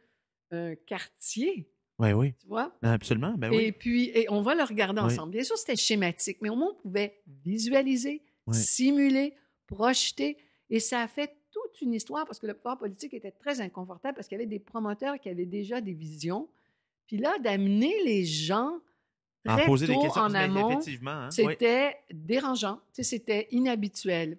[0.50, 1.68] un quartier?
[1.98, 2.35] Oui, oui.
[2.40, 2.74] Tu vois?
[2.83, 3.35] Absolument.
[3.37, 5.33] Ben et puis, et on va le regarder ensemble.
[5.33, 9.35] Bien sûr, c'était schématique, mais au moins, on pouvait visualiser, simuler,
[9.66, 10.38] projeter.
[10.70, 14.16] Et ça a fait toute une histoire parce que le pouvoir politique était très inconfortable
[14.16, 16.48] parce qu'il y avait des promoteurs qui avaient déjà des visions.
[17.07, 18.81] Puis là, d'amener les gens
[19.45, 24.39] très poser tôt des questions, en ben, amont, hein, c'était dérangeant, c'était inhabituel.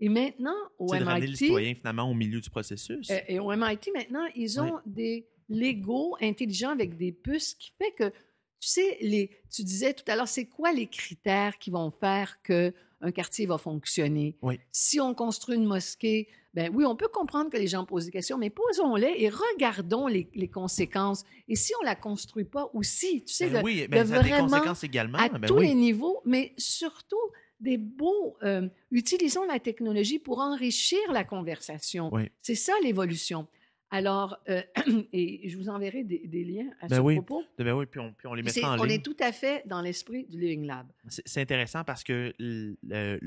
[0.00, 1.04] Et maintenant, au MIT...
[1.04, 3.08] de les citoyens, finalement, au milieu du processus.
[3.10, 7.92] Euh, et, au MIT, maintenant, ils ont des Lego intelligents avec des puces qui fait
[7.92, 11.90] que, tu sais, les, tu disais tout à l'heure, c'est quoi les critères qui vont
[11.90, 12.72] faire qu'un
[13.14, 14.36] quartier va fonctionner?
[14.72, 18.10] Si on construit une mosquée, ben oui, on peut comprendre que les gens posent des
[18.10, 21.24] questions, mais posons-les et regardons les, conséquences.
[21.48, 24.30] Et si on la construit pas aussi, tu sais, ben oui, ben ça a des
[24.30, 25.18] conséquences également.
[25.18, 27.16] À ben tous les niveaux, mais surtout
[27.60, 28.36] des beaux.
[28.42, 32.10] Euh, utilisons la technologie pour enrichir la conversation.
[32.42, 33.46] C'est ça l'évolution.
[33.90, 34.62] Alors, euh,
[35.12, 37.44] et je vous enverrai des, liens à ce propos.
[37.58, 38.84] Ben oui, puis on, puis on les mettra en ligne.
[38.84, 40.86] On est tout à fait dans l'esprit du Living Lab.
[41.08, 43.18] C'est intéressant parce que le,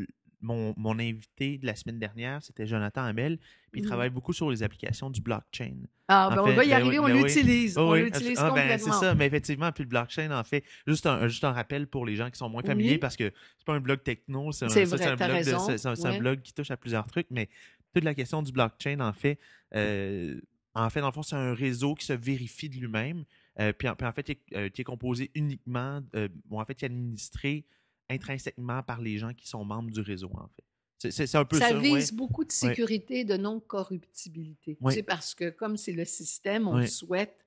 [0.45, 3.37] mon, mon, invité de la semaine dernière, c'était Jonathan Hamel,
[3.71, 5.75] puis il mmh travaille beaucoup sur les applications du blockchain.
[6.07, 7.77] Ah, ben on va y ben arriver, on ben l'utilise.
[7.77, 11.27] on l'utilise ah, ben, c'est ça, mais effectivement, puis le blockchain, en fait, juste un,
[11.27, 13.79] juste un rappel pour les gens qui sont moins familiers, parce que c'est pas un
[13.79, 17.49] blog techno, c'est un, un, blog un, blog qui touche à plusieurs trucs, mais
[17.93, 19.39] toute la question du blockchain, en fait,
[19.75, 20.39] euh,
[20.75, 23.25] en fait, dans le fond, c'est un réseau qui se vérifie de lui-même,
[23.59, 26.01] euh, puis, en, fait, qui est, euh, qui est composé uniquement,
[26.45, 27.65] bon, en fait, qui est administré
[28.09, 30.63] intrinsèquement par les gens qui sont membres du réseau, en fait.
[31.11, 31.69] C'est un peu ça.
[31.69, 34.77] Ça vise beaucoup de sécurité, de non-corruptibilité.
[34.89, 37.45] C'est parce que, comme c'est le système, on souhaite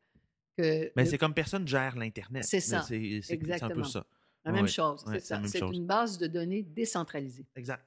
[0.57, 0.93] que.
[0.97, 2.45] Mais c'est comme personne gère l'Internet.
[2.45, 2.83] C'est ça.
[2.83, 4.07] C'est un peu ça.
[4.45, 5.41] La même chose, c'est ça.
[5.47, 7.47] C'est une base de données décentralisée.
[7.57, 7.85] Exact.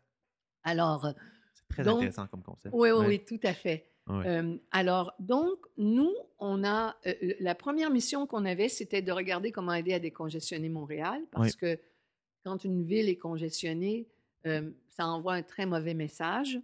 [0.64, 1.14] Alors.
[1.54, 2.74] C'est très intéressant comme concept.
[2.74, 3.88] Oui, oui, oui, tout à fait.
[4.10, 6.96] Euh, alors, donc, nous, on a.
[7.06, 11.56] Euh, la première mission qu'on avait, c'était de regarder comment aider à décongestionner Montréal, parce
[11.56, 11.80] que
[12.44, 14.08] quand une ville est congestionnée,
[14.46, 16.60] euh, ça envoie un très mauvais message.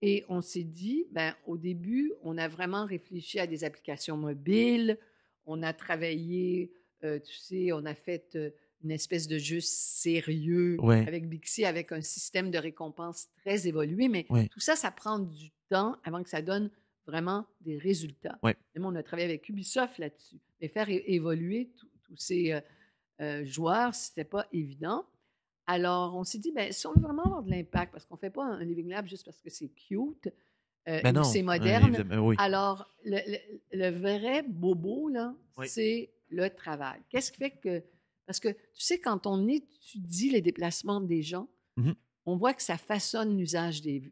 [0.00, 4.98] Et on s'est dit, ben, au début, on a vraiment réfléchi à des applications mobiles.
[5.44, 6.72] On a travaillé,
[7.04, 8.50] euh, tu sais, on a fait euh,
[8.84, 14.08] une espèce de jeu sérieux avec Bixi, avec un système de récompense très évolué.
[14.08, 16.70] Mais tout ça, ça prend du temps avant que ça donne
[17.06, 18.38] vraiment des résultats.
[18.76, 20.36] on a travaillé avec Ubisoft là-dessus.
[20.60, 21.70] Mais faire évoluer
[22.04, 22.60] tous ces
[23.42, 25.04] joueurs, ce n'était pas évident.
[25.68, 28.20] Alors, on s'est dit, ben, si on veut vraiment avoir de l'impact, parce qu'on ne
[28.20, 30.28] fait pas un Living Lab juste parce que c'est cute,
[30.88, 32.02] euh, ben c'est moderne.
[32.04, 35.34] Ben alors, le, vrai bobo, là,
[35.66, 37.00] c'est le travail.
[37.10, 37.82] Qu'est-ce qui fait que.
[38.24, 41.92] Parce que, tu sais, quand on étudie les déplacements des gens, mmh
[42.30, 44.02] on voit que ça façonne l'usage des,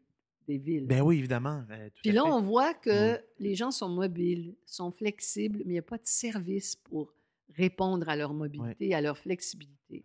[0.47, 0.87] des villes.
[0.87, 1.63] Ben oui, évidemment.
[1.69, 5.77] Euh, Puis là, on voit que les gens sont mobiles, sont flexibles, mais il n'y
[5.77, 7.13] a pas de service pour
[7.53, 10.03] répondre à leur mobilité, à leur flexibilité.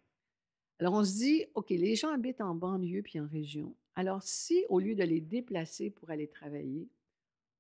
[0.79, 3.75] Alors, on se dit, OK, les gens habitent en banlieue puis en région.
[3.95, 6.89] Alors, si au lieu de les déplacer pour aller travailler,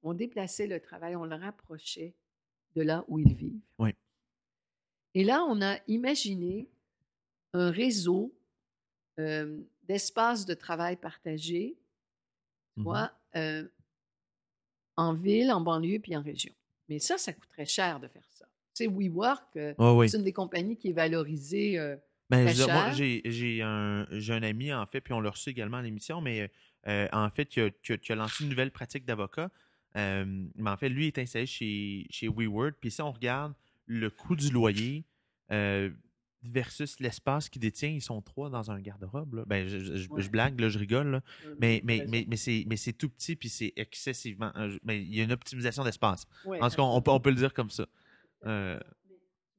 [0.03, 2.15] on déplaçait le travail, on le rapprochait
[2.75, 3.61] de là où ils vivent.
[3.79, 3.91] Oui.
[5.15, 6.69] Et là, on a imaginé
[7.53, 8.33] un réseau
[9.19, 11.77] d'espaces de travail partagés,
[12.77, 13.09] mmh
[14.97, 16.53] en ville, en banlieue puis en région.
[16.89, 18.47] Mais ça, ça coûterait cher de faire ça.
[18.75, 21.79] Tu sais, WeWork, c'est une des compagnies qui est valorisée
[22.33, 26.21] ben, moi, j'ai un, un ami, en fait, puis on l'a reçu également à l'émission,
[26.21, 26.51] mais
[26.89, 29.51] euh, en fait, qui a, lancé une nouvelle pratique d'avocat.
[29.97, 30.25] Euh,
[30.57, 32.73] mais en fait, lui est installé chez, chez WeWord.
[32.81, 33.53] Puis si on regarde
[33.87, 35.05] le coût du loyer
[35.51, 35.91] euh,
[36.43, 39.45] versus l'espace qu'il détient, ils sont trois dans un garde-robe.
[39.47, 41.21] Ben, je, blague, là, je rigole.
[41.61, 44.53] mais, mais, mais, mais c'est tout petit, puis c'est excessivement.
[44.83, 46.27] Mais il y a une optimisation d'espace.
[46.47, 47.87] en tout cas, on, on, peut, le dire comme ça.
[48.43, 48.49] tu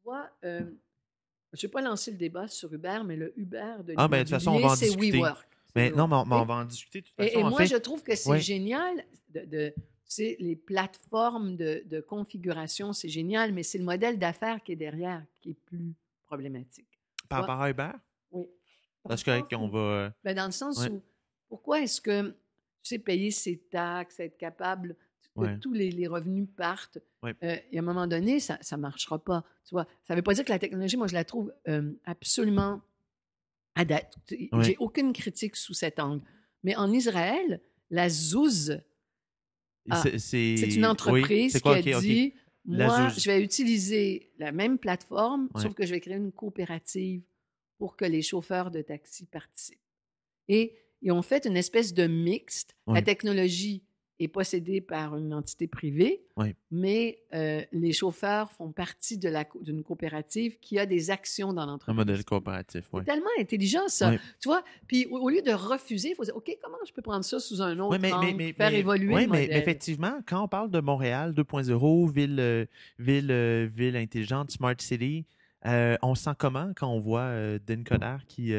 [0.04, 0.30] vois,
[1.54, 4.18] je ne vais pas lancer le débat sur Uber, mais le Uber de ah, ben,
[4.18, 5.12] de toute façon, on va en discuter.
[5.12, 5.48] WeWork.
[5.76, 7.02] Mais non, mais on, va en discuter.
[7.02, 9.74] De toute façon, et, moi, je trouve que c'est génial de,
[10.20, 15.52] les plateformes de, configuration, c'est génial, mais c'est le modèle d'affaires qui est derrière qui
[15.52, 15.94] est plus
[16.26, 16.88] problématique.
[17.30, 17.92] Par rapport à Uber?
[18.32, 18.48] Oui.
[19.04, 20.14] Parce qu'on va.
[20.24, 21.02] Ben, dans le sens où,
[21.50, 22.30] pourquoi est-ce que
[22.82, 24.96] tu sais payer ses taxes, être capable
[25.36, 27.00] que tous les, revenus partent.
[27.26, 29.44] Euh, et à un moment donné, ça ne marchera pas.
[29.66, 31.94] Tu vois, ça ne veut pas dire que la technologie, moi, je la trouve euh,
[32.06, 32.82] absolument
[33.76, 34.50] adaptée.
[34.60, 36.24] J'ai aucune critique sous cet angle.
[36.64, 38.80] Mais en Israël, la Zouz,
[40.18, 42.34] c'est une entreprise qui a dit
[42.66, 47.24] Moi, je vais utiliser la même plateforme, sauf que je vais créer une coopérative
[47.78, 49.80] pour que les chauffeurs de taxi participent.
[50.48, 52.76] Et ils ont fait une espèce de mixte.
[52.88, 53.84] La technologie
[54.20, 56.24] est possédé par une entité privée,
[56.72, 61.94] mais euh, les chauffeurs font partie d'une coopérative qui a des actions dans l'entreprise.
[61.94, 63.02] Un modèle coopératif, oui.
[63.06, 64.12] C'est tellement intelligent, ça.
[64.40, 67.26] Tu vois, puis au, lieu de refuser, il faut dire, OK, comment je peux prendre
[67.26, 69.50] ça sous un autre mais, angle, mais, faire évoluer oui, le modèle?
[69.50, 72.66] mais effectivement, quand on parle de Montréal 2.0, ville, euh,
[73.00, 75.26] ville, euh, ville intelligente, smart city,
[75.66, 78.54] on sent comment quand on voit Dan Connard qui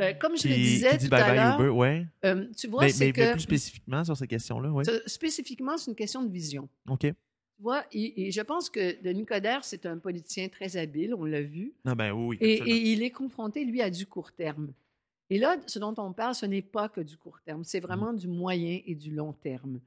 [0.00, 2.06] ben, comme je le disais tout à l'heure, ouais.
[2.24, 3.32] Euh, tu vois, c'est que...
[3.32, 4.84] plus spécifiquement sur ces questions-là, oui.
[5.06, 6.68] Spécifiquement, c'est une question de vision.
[6.88, 7.00] OK.
[7.00, 7.14] Tu
[7.58, 11.74] vois, et, je pense que Denis Coderre, c'est un politicien très habile, on l'a vu.
[11.84, 14.72] Ah ben oui, et, et, il est confronté, lui, à du court terme.
[15.28, 18.14] Et là, ce dont on parle, ce n'est pas que du court terme, c'est vraiment
[18.14, 19.80] du moyen et du long terme.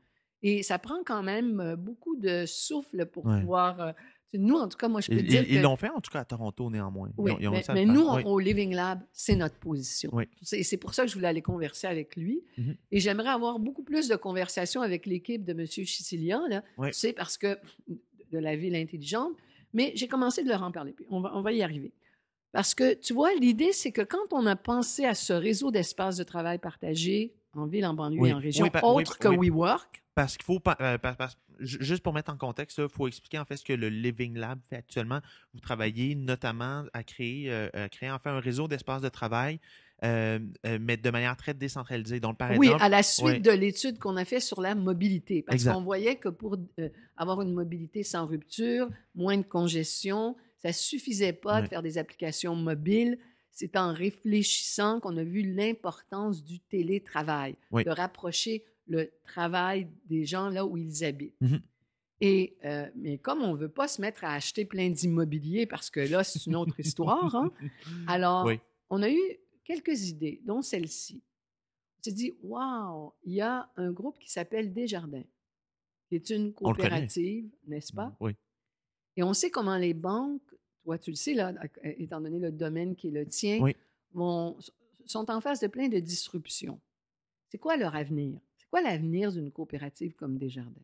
[0.44, 3.92] Et ça prend quand même euh, beaucoup de souffle pour pouvoir euh,
[4.34, 5.46] nous, en tout cas, moi, je peux dire.
[5.50, 7.10] Ils l'ont fait, en tout cas, à Toronto, néanmoins.
[7.18, 7.34] Oui,
[7.74, 10.12] mais, nous, au Living Lab, c'est notre position.
[10.42, 12.44] C'est pour ça que je voulais aller converser avec lui.
[12.58, 12.76] Mm-hmm.
[12.92, 15.66] Et j'aimerais avoir beaucoup plus de conversations avec l'équipe de M.
[15.66, 17.58] Chicilian, là, tu sais, parce que
[18.32, 19.34] de la ville intelligente.
[19.74, 20.94] Mais j'ai commencé de leur en parler.
[20.94, 21.92] Puis on va, on va y arriver.
[22.52, 26.18] Parce que, tu vois, l'idée, c'est que quand on a pensé à ce réseau d'espaces
[26.18, 30.04] de travail partagés en ville, en banlieue et en région, autre que WeWork.
[30.16, 30.62] Parce qu'il faut.
[30.80, 30.98] Euh,
[31.60, 34.60] juste pour mettre en contexte, il faut expliquer en fait ce que le Living Lab
[34.70, 35.20] fait actuellement.
[35.54, 39.60] Vous travaillez notamment à créer, euh, à créer enfin un réseau d'espaces de travail,
[40.04, 42.20] euh, euh, mais de manière très décentralisée.
[42.20, 45.64] Donc, par oui, à la suite de l'étude qu'on a fait sur la mobilité, parce
[45.64, 46.58] qu'on voyait que pour
[47.18, 52.56] avoir une mobilité sans rupture, moins de congestion, ça suffisait pas de faire des applications
[52.56, 53.18] mobiles.
[53.52, 60.50] C'est en réfléchissant qu'on a vu l'importance du télétravail, de rapprocher le travail des gens
[60.50, 61.40] là où ils habitent.
[61.42, 61.58] Mmh
[62.22, 65.90] Et, euh, mais comme on ne veut pas se mettre à acheter plein d'immobilier parce
[65.90, 67.52] que là, c'est une autre histoire, hein,
[68.08, 68.50] alors
[68.90, 69.22] on a eu
[69.64, 71.24] quelques idées, dont celle-ci.
[72.00, 75.24] On s'est dit, waouh, il y a un groupe qui s'appelle Desjardins,
[76.08, 78.16] qui est une coopérative, n'est-ce pas?
[78.20, 78.36] Oui.
[79.16, 80.42] Et on sait comment les banques,
[80.84, 81.54] toi tu le sais, là,
[81.84, 83.64] étant donné le domaine qui est le tien,
[84.14, 84.58] vont,
[85.06, 86.80] sont en face de plein de disruptions.
[87.50, 88.40] C'est quoi leur avenir?
[88.74, 90.82] Quoi l'avenir d'une coopérative comme Desjardins?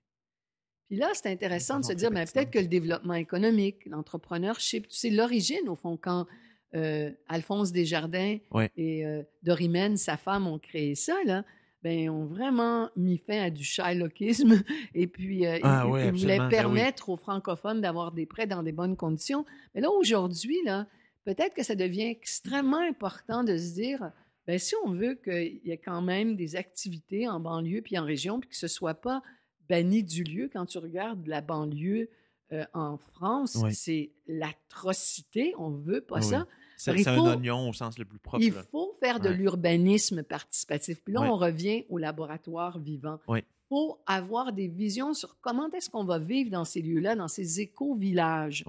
[0.90, 4.96] Puis là, c'est intéressant de se dire, mais peut-être que le développement économique, l'entrepreneurship, tu
[4.96, 6.28] sais, l'origine, au fond, quand
[6.76, 8.38] euh, Alphonse Desjardins
[8.78, 11.44] et euh, Dorimène, sa femme, ont créé ça, là,
[11.82, 14.62] ben, ont vraiment mis fin à du Shylockisme
[14.94, 18.72] et puis euh, ah ils, voulaient ben permettre aux francophones d'avoir des prêts dans des
[18.72, 19.48] bonnes conditions.
[19.74, 20.86] Mais là, aujourd'hui, là,
[21.26, 24.12] peut-être que ça devient extrêmement important de se dire,
[24.50, 28.04] ben, si on veut qu'il y ait quand même des activités en banlieue puis en
[28.04, 29.22] région, puis que ce ne soit pas
[29.70, 32.10] banni du lieu, quand tu regardes la banlieue
[32.52, 36.48] euh, en France, c'est l'atrocité, on ne veut pas ça.
[36.78, 38.44] C'est un oignon au sens le plus propre.
[38.44, 41.00] Il faut faire de l'urbanisme participatif.
[41.04, 43.20] Puis là, on revient au laboratoire vivant.
[43.30, 47.28] Il faut avoir des visions sur comment est-ce qu'on va vivre dans ces lieux-là, dans
[47.28, 48.66] ces éco-villages.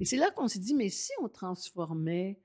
[0.00, 2.40] Et c'est là qu'on s'est dit, mais si on transformait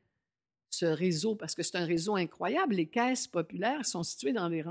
[0.80, 2.76] ce réseau, parce que c'est un réseau incroyable.
[2.76, 4.63] Les caisses populaires sont situées dans des,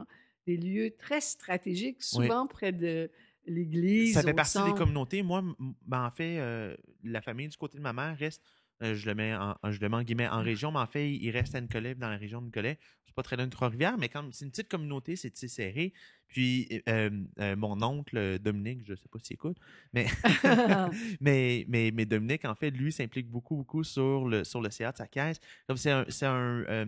[0.47, 3.11] des lieux très stratégiques, souvent près de
[3.47, 4.15] l'église.
[4.15, 5.23] Ça fait partie des communautés.
[5.23, 5.43] Moi,
[5.87, 8.43] ben, en fait, euh, la famille du côté de ma mère reste,
[8.83, 11.11] euh, je le mets en, je le mets en guillemets en région, mais en fait,
[11.11, 12.79] il reste à Nicolet, dans la région de Nicolet.
[13.07, 15.93] C'est pas très loin de Trois-Rivières, mais quand c'est une petite communauté, c'est serré.
[16.35, 19.57] Puis euh, euh, mon oncle Dominique, je ne sais pas s'il écoute,
[19.93, 20.07] mais,
[21.21, 24.91] mais, mais, mais, Dominique, en fait, lui, s'implique beaucoup, beaucoup sur le, sur le CA
[24.91, 25.39] de sa caisse.
[25.77, 26.85] C'est un, un, euh,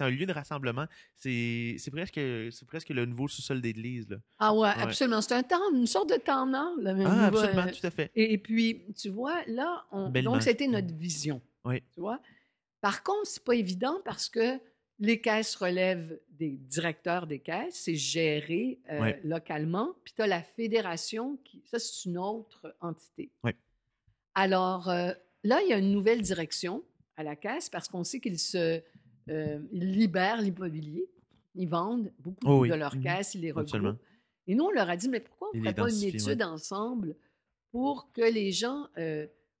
[0.00, 0.86] un, lieu de rassemblement.
[1.14, 2.20] C'est presque,
[2.66, 4.18] presque le nouveau sous-sol d'église.
[4.40, 5.20] Ah ouais, absolument.
[5.20, 6.74] C'est un temps, une sorte de temps nord.
[6.84, 8.10] ah, absolument, tout à fait.
[8.16, 11.40] Et, puis, tu vois, là, on, donc c'était notre vision.
[11.64, 11.84] Oui.
[11.94, 12.18] Tu vois?
[12.80, 14.58] Par contre, c'est pas évident parce que
[15.02, 19.94] les caisses relèvent des directeurs des caisses, c'est géré euh, localement.
[20.04, 23.32] Puis tu as la fédération, qui, ça c'est une autre entité.
[24.34, 26.84] Alors euh, là, il y a une nouvelle direction
[27.16, 28.80] à la caisse parce qu'on sait qu'ils se
[29.28, 31.10] euh, libèrent l'immobilier.
[31.56, 33.02] Ils vendent beaucoup oh de leurs mhm.
[33.02, 33.98] caisses, ils les regroupent.
[34.46, 37.16] Et nous, on leur a dit, mais pourquoi on ne ferait pas une étude ensemble
[37.72, 38.86] pour que les gens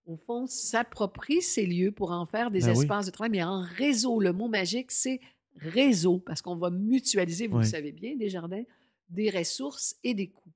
[0.06, 3.62] au fond, s'approprient ces lieux pour en faire des ben espaces de travail, mais en
[3.62, 4.20] réseau.
[4.20, 5.20] Le mot magique, c'est
[5.56, 8.64] réseau, parce qu'on va mutualiser, vous le savez bien, des jardins,
[9.08, 10.52] des ressources et des coûts.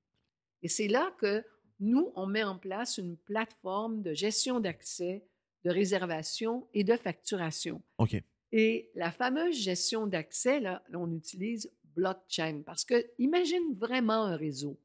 [0.63, 1.43] Et c'est là que
[1.79, 5.23] nous, on met en place une plateforme de gestion d'accès,
[5.63, 7.81] de réservation et de facturation.
[7.99, 8.21] OK.
[8.51, 14.79] Et la fameuse gestion d'accès, là, on utilise blockchain parce que imagine vraiment un réseau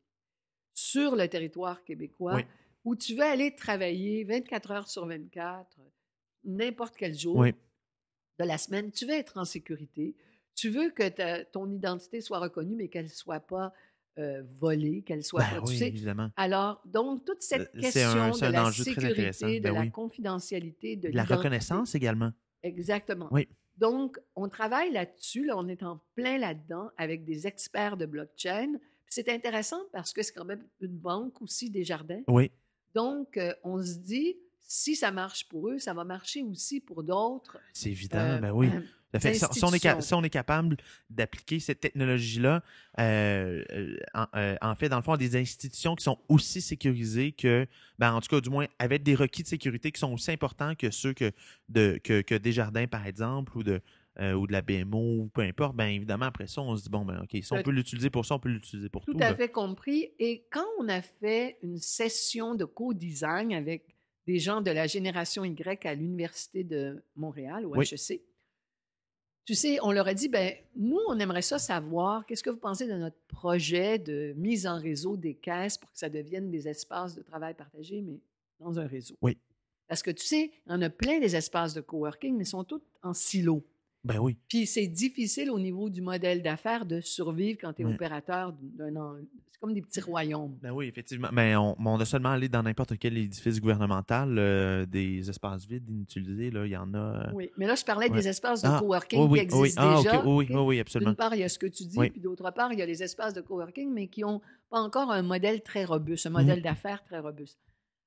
[0.75, 2.41] sur le territoire québécois
[2.85, 5.81] où tu vas aller travailler 24 heures sur 24,
[6.45, 10.17] n'importe quel jour de la semaine, tu veux être en sécurité,
[10.55, 13.73] tu veux que ton identité soit reconnue, mais qu'elle ne soit pas
[14.19, 16.31] euh, volée, qu'elle soit ben, oui, évidemment.
[16.37, 21.25] Alors, donc, toute cette euh, question de la sécurité, de ben la confidentialité, de la
[21.25, 22.31] reconnaissance également.
[22.63, 23.29] Exactement.
[23.31, 23.49] Oui.
[23.79, 28.75] Donc, on travaille là-dessus, là, on est en plein là-dedans avec des experts de blockchain.
[29.09, 32.21] C'est intéressant parce que c'est quand même une banque aussi, des jardins.
[32.29, 32.51] Oui.
[32.95, 37.03] Donc, euh, on se dit, si ça marche pour eux, ça va marcher aussi pour
[37.03, 37.59] d'autres.
[37.73, 38.69] C'est évident, ben oui.
[39.21, 40.77] Si, on est, capable
[41.11, 42.63] d'appliquer cette technologie-là,
[42.99, 43.97] euh, euh,
[44.35, 47.67] euh, en, fait, dans le fond, des institutions qui sont aussi sécurisées que,
[47.99, 50.75] ben, en tout cas, du moins, avec des requis de sécurité qui sont aussi importants
[50.75, 51.31] que ceux que,
[51.69, 53.83] de, que, que Desjardins, par exemple, ou de,
[54.21, 57.05] ou de la BMO, ou peu importe, bien évidemment, après ça, on se dit, bon,
[57.05, 59.13] ben, OK, si on peut l'utiliser pour ça, on peut l'utiliser pour tout.
[59.13, 60.13] Tout à fait compris.
[60.19, 63.97] Et quand on a fait une session de co-design avec
[64.27, 68.23] des gens de la génération Y à l'Université de Montréal, au HEC,
[69.45, 72.59] tu sais, on leur a dit, ben, nous, on aimerait ça savoir, qu'est-ce que vous
[72.59, 76.69] pensez de notre projet de mise en réseau des caisses pour que ça devienne des
[76.69, 78.21] espaces de travail partagés, mais
[78.61, 79.17] dans un réseau?
[79.21, 79.37] Oui.
[79.89, 82.83] Parce que tu sais, en a plein des espaces de coworking, mais ils sont tous
[83.03, 83.67] en silo.
[84.05, 84.37] Ben oui.
[84.49, 88.97] Puis c'est difficile au niveau du modèle d'affaires de survivre quand tu es opérateur d'un
[89.63, 90.59] comme des petits royaumes.
[90.61, 91.29] Ben oui, effectivement.
[91.33, 95.89] Mais on, on a seulement allé dans n'importe quel édifice gouvernemental, euh, des espaces vides
[95.89, 96.99] inutilisés, là, il y en a.
[96.99, 100.27] Euh, oui, mais là, je parlais des espaces de ah, coworking qui existent ah, déjà.
[100.27, 101.13] Oui, oui, oui, absolument.
[101.13, 102.87] D'une part, il y a ce que tu dis, puis d'autre part, il y a
[102.87, 106.59] les espaces de coworking, mais qui n'ont pas encore un modèle très robuste, un modèle
[106.59, 106.65] mhm.
[106.65, 107.61] d'affaires très robuste.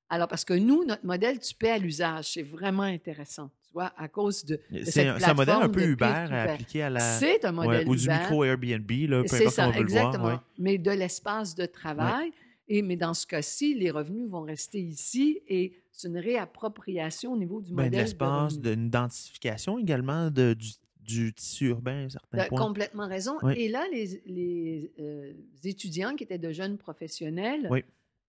[0.10, 2.34] Alors, parce que nous, notre modèle, tu paies à l'usage.
[2.34, 3.50] C'est vraiment intéressant
[3.98, 7.00] à cause de, de C'est un, modèle un peu Uber appliqué à la...
[7.00, 10.14] C'est un modèle Ou du micro-Airbnb, là, peu importe ça, exactement.
[10.14, 12.32] Le voir, Mais de l'espace de travail.
[12.68, 17.38] Et, mais dans ce cas-ci, les revenus vont rester ici et c'est une réappropriation au
[17.38, 17.92] niveau du ben, modèle.
[17.92, 20.58] De l'espace, d'une identification également de,
[21.00, 23.38] du, tissu urbain, certains ben, Complètement raison.
[23.56, 25.34] Et là, les, les euh,
[25.64, 27.70] étudiants qui étaient de jeunes professionnels,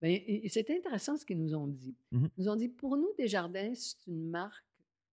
[0.03, 1.97] ben, c'est intéressant ce qu'ils nous ont dit.
[2.13, 2.29] Mm-hmm.
[2.37, 4.65] Ils nous ont dit, pour nous, Desjardins, c'est une marque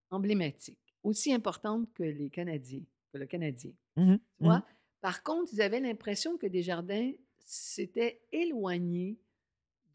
[0.10, 3.72] emblématique, aussi importante que les Canadiens, que le Canadien.
[3.96, 4.60] Mmh tu vois?
[4.60, 4.64] Mmh
[5.02, 9.20] Par contre, ils avaient l'impression que Desjardins s'était éloigné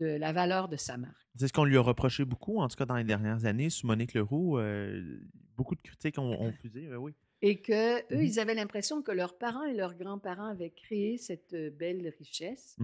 [0.01, 1.17] de la valeur de sa marque.
[1.37, 3.87] C'est ce qu'on lui a reproché beaucoup, en tout cas dans les dernières années, sous
[3.87, 4.59] Monique Leroux.
[4.59, 5.21] Euh,
[5.57, 7.13] beaucoup de critiques ont, ont fusé, oui.
[7.41, 11.19] Et que eux, mmh ils avaient l'impression que leurs parents et leurs grands-parents avaient créé
[11.19, 12.77] cette euh, belle richesse,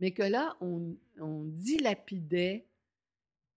[0.00, 2.68] mais que là, on, on dilapidait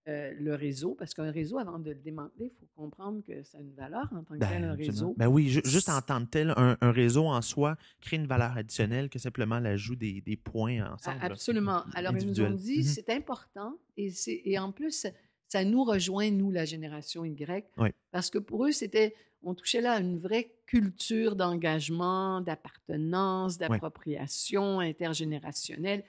[0.08, 3.60] euh, le réseau, parce qu'un réseau, avant de le démanteler, il faut comprendre que ça
[3.60, 5.14] a une valeur en tant que tel, un ben, réseau.
[5.16, 9.10] Ben oui, juste en tant que tel, un, réseau en soi crée une valeur additionnelle
[9.10, 11.20] que simplement l'ajout des, points ensemble.
[11.22, 11.84] Absolument.
[11.94, 15.06] Alors, ils nous ont dit, mmh c'est important, et, et en plus,
[15.48, 17.68] ça nous rejoint, nous, la génération Y,
[18.10, 19.14] parce que pour eux, c'était,
[19.44, 26.04] on touchait là à une vraie culture d'engagement, d'appartenance, d'appropriation intergénérationnelle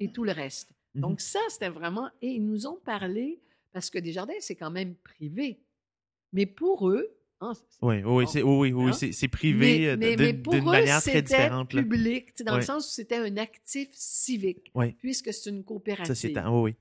[0.00, 0.70] et tout le reste.
[0.94, 2.10] Mmh Donc ça, c'était vraiment...
[2.22, 3.40] Et ils nous ont parlé,
[3.72, 5.60] parce que Desjardins, c'est quand même privé.
[6.32, 7.12] Mais pour eux...
[7.40, 8.92] Hein, oui, oui, oui, oui, oui hein?
[9.12, 11.70] c'est privé d'une manière très différente.
[11.70, 16.32] C'était public, dans le sens où c'était un actif civique, puisque c'est une coopérative.
[16.34, 16.74] oui, oui.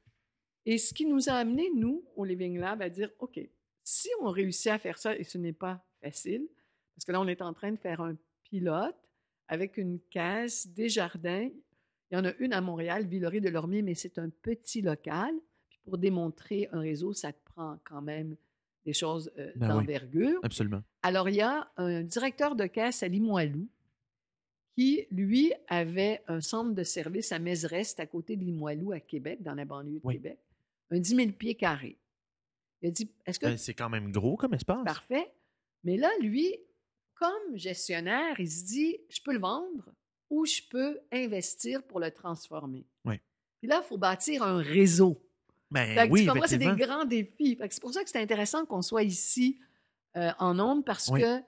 [0.65, 3.39] Et ce qui nous a amené, nous, au Living Lab, à dire, OK,
[3.83, 6.47] si on réussit à faire ça, et ce n'est pas facile,
[6.95, 8.95] parce que là, on est en train de faire un pilote
[9.47, 11.49] avec une caisse, des jardins,
[12.15, 15.33] il y en a une à Montréal, Villeray de Lormier, mais c'est un petit local.
[15.69, 18.37] Puis pour démontrer un réseau, ça te prend quand même
[18.85, 20.39] des choses euh, ben d'envergure.
[20.43, 20.81] absolument.
[21.01, 23.67] Alors, il y a un directeur de caisse à Limoilou
[24.77, 29.41] qui, lui, avait un centre de service à Mézerest, à côté de Limoilou, à Québec,
[29.41, 30.39] dans la banlieue de Québec,
[30.91, 31.97] un 10 000 pieds carrés.
[32.81, 33.47] Il a dit, est-ce que...
[33.47, 34.85] Ben, c'est quand même gros comme espace.
[34.85, 35.33] Parfait.
[35.83, 36.55] Mais là, lui,
[37.15, 39.93] comme gestionnaire, il se dit, je peux le vendre
[40.29, 42.85] où je peux investir pour le transformer.
[43.05, 43.19] Oui.
[43.59, 45.21] Puis là, il faut bâtir un réseau.
[45.71, 47.57] Ben, oui, moi, c'est des grands défis.
[47.69, 49.59] C'est pour ça que c'est intéressant qu'on soit ici
[50.15, 51.41] euh, en ondes parce que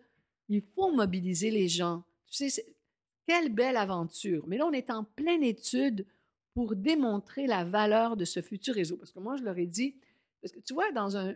[0.49, 2.03] il faut mobiliser les gens.
[2.27, 2.65] Tu sais,
[3.27, 4.45] quelle belle aventure.
[4.47, 6.05] Mais là, on est en pleine étude
[6.53, 8.97] pour démontrer la valeur de ce futur réseau.
[8.97, 9.95] Parce que moi, je leur ai dit,
[10.41, 11.35] parce que tu vois, dans un,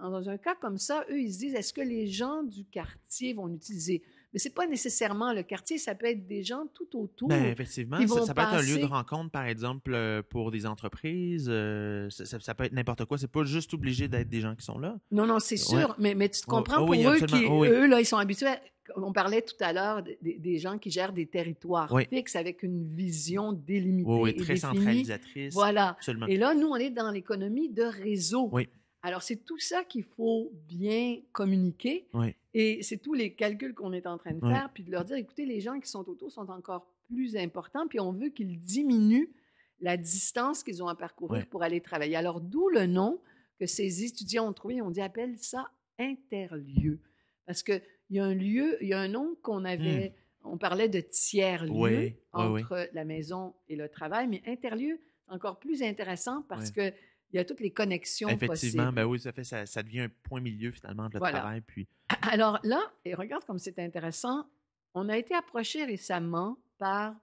[0.00, 3.32] dans un cas comme ça, eux, ils se disent, est-ce que les gens du quartier
[3.32, 4.02] vont l'utiliser?
[4.32, 7.28] Mais c'est pas nécessairement le quartier, ça peut être des gens tout autour.
[7.28, 11.48] Ben, effectivement, ça, peut être un lieu de rencontre, par exemple, euh, pour des entreprises.
[11.48, 13.18] Euh, ça, peut être n'importe quoi.
[13.18, 14.96] C'est pas juste obligé d'être des gens qui sont là.
[15.10, 15.96] Non, non, c'est sûr.
[15.98, 18.46] Mais, mais tu te comprends oh, pour eux qui, oh, eux, là, ils sont habitués.
[18.96, 23.52] On parlait tout à l'heure des, gens qui gèrent des territoires fixes avec une vision
[23.52, 24.10] délimitée.
[24.10, 25.54] Oui, très centralisatrice.
[25.54, 25.90] Voilà.
[25.90, 26.26] Absolument.
[26.26, 28.48] Et là, nous, on est dans l'économie de réseau.
[28.52, 28.68] Oui.
[29.02, 32.06] Alors, c'est tout ça qu'il faut bien communiquer.
[32.12, 32.34] Oui.
[32.52, 35.16] Et c'est tous les calculs qu'on est en train de faire, puis de leur dire,
[35.16, 39.30] écoutez, les gens qui sont autour sont encore plus important, puis on veut qu'ils diminuent
[39.80, 42.16] la distance qu'ils ont à parcourir pour aller travailler.
[42.16, 43.20] Alors, d'où le nom
[43.60, 44.80] que ces étudiants ont trouvé.
[44.80, 46.98] On dit, appelle ça interlieu.
[47.46, 50.48] Parce qu'il y a un lieu, il y a un nom qu'on avait, mmh.
[50.48, 55.82] on parlait de tiers-lieu entre la maison et le travail, mais interlieu, c'est encore plus
[55.82, 56.92] intéressant parce que
[57.32, 60.40] il y a toutes les connexions Effectivement, ben oui, ça fait ça, devient un point
[60.40, 61.60] milieu finalement de le travail.
[61.60, 61.86] Puis...
[62.22, 64.46] Alors là, et regarde comme c'est intéressant,
[64.94, 67.14] on a été approché récemment par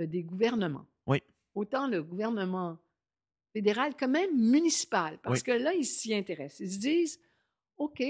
[0.00, 0.86] euh, des gouvernements.
[1.06, 1.22] Oui.
[1.54, 2.78] Autant le gouvernement
[3.52, 6.60] fédéral que même municipal, parce que là, ils s'y intéressent.
[6.60, 7.20] Ils se disent,
[7.78, 8.02] OK,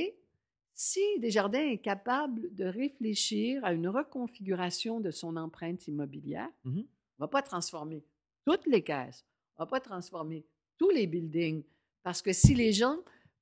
[0.74, 6.82] si Desjardins est capable de réfléchir à une reconfiguration de son empreinte immobilière, mmh
[7.20, 8.04] on ne va pas transformer
[8.44, 9.26] toutes les caisses,
[9.56, 10.46] on ne va pas transformer
[10.78, 11.62] tous les buildings,
[12.02, 12.96] parce que si les gens...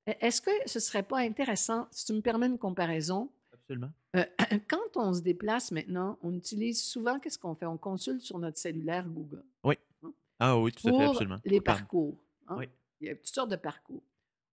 [0.09, 3.30] E, est-ce que ce ne serait pas intéressant, si tu me permets une comparaison?
[3.53, 3.93] Absolument.
[4.16, 4.24] Euh,
[4.68, 7.66] quand on se déplace maintenant, on utilise souvent, qu'est-ce qu'on fait?
[7.66, 9.45] On consulte sur notre cellulaire Google.
[9.64, 9.74] Oui.
[10.03, 10.12] Hein?
[10.39, 11.39] Ah oui, tout à fait, absolument.
[11.45, 12.16] Les parcours.
[12.49, 12.57] Hein?
[12.59, 12.68] Oui.
[13.01, 14.03] Il y a toutes sortes de parcours.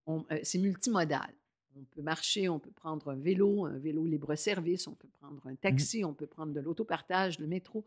[0.08, 1.32] Euh, c'est multimodal.
[1.76, 5.52] On peut marcher, on peut prendre un vélo, un vélo libre-service, on peut prendre un
[5.52, 7.84] mmh taxi, on peut prendre de l'autopartage, le métro,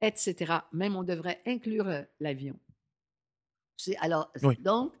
[0.00, 0.58] etc.
[0.72, 2.56] Même on devrait inclure euh, l'avion.
[4.00, 4.92] Alors, donc,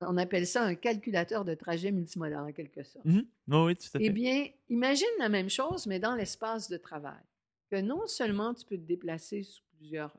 [0.00, 3.04] on appelle ça un calculateur de trajet multimodal en quelque sorte.
[3.04, 4.04] Mmh oui, tout à fait.
[4.04, 7.22] Eh bien, imagine la même chose, mais dans l'espace de travail.
[7.70, 10.16] Que non seulement tu peux te déplacer sous plusieurs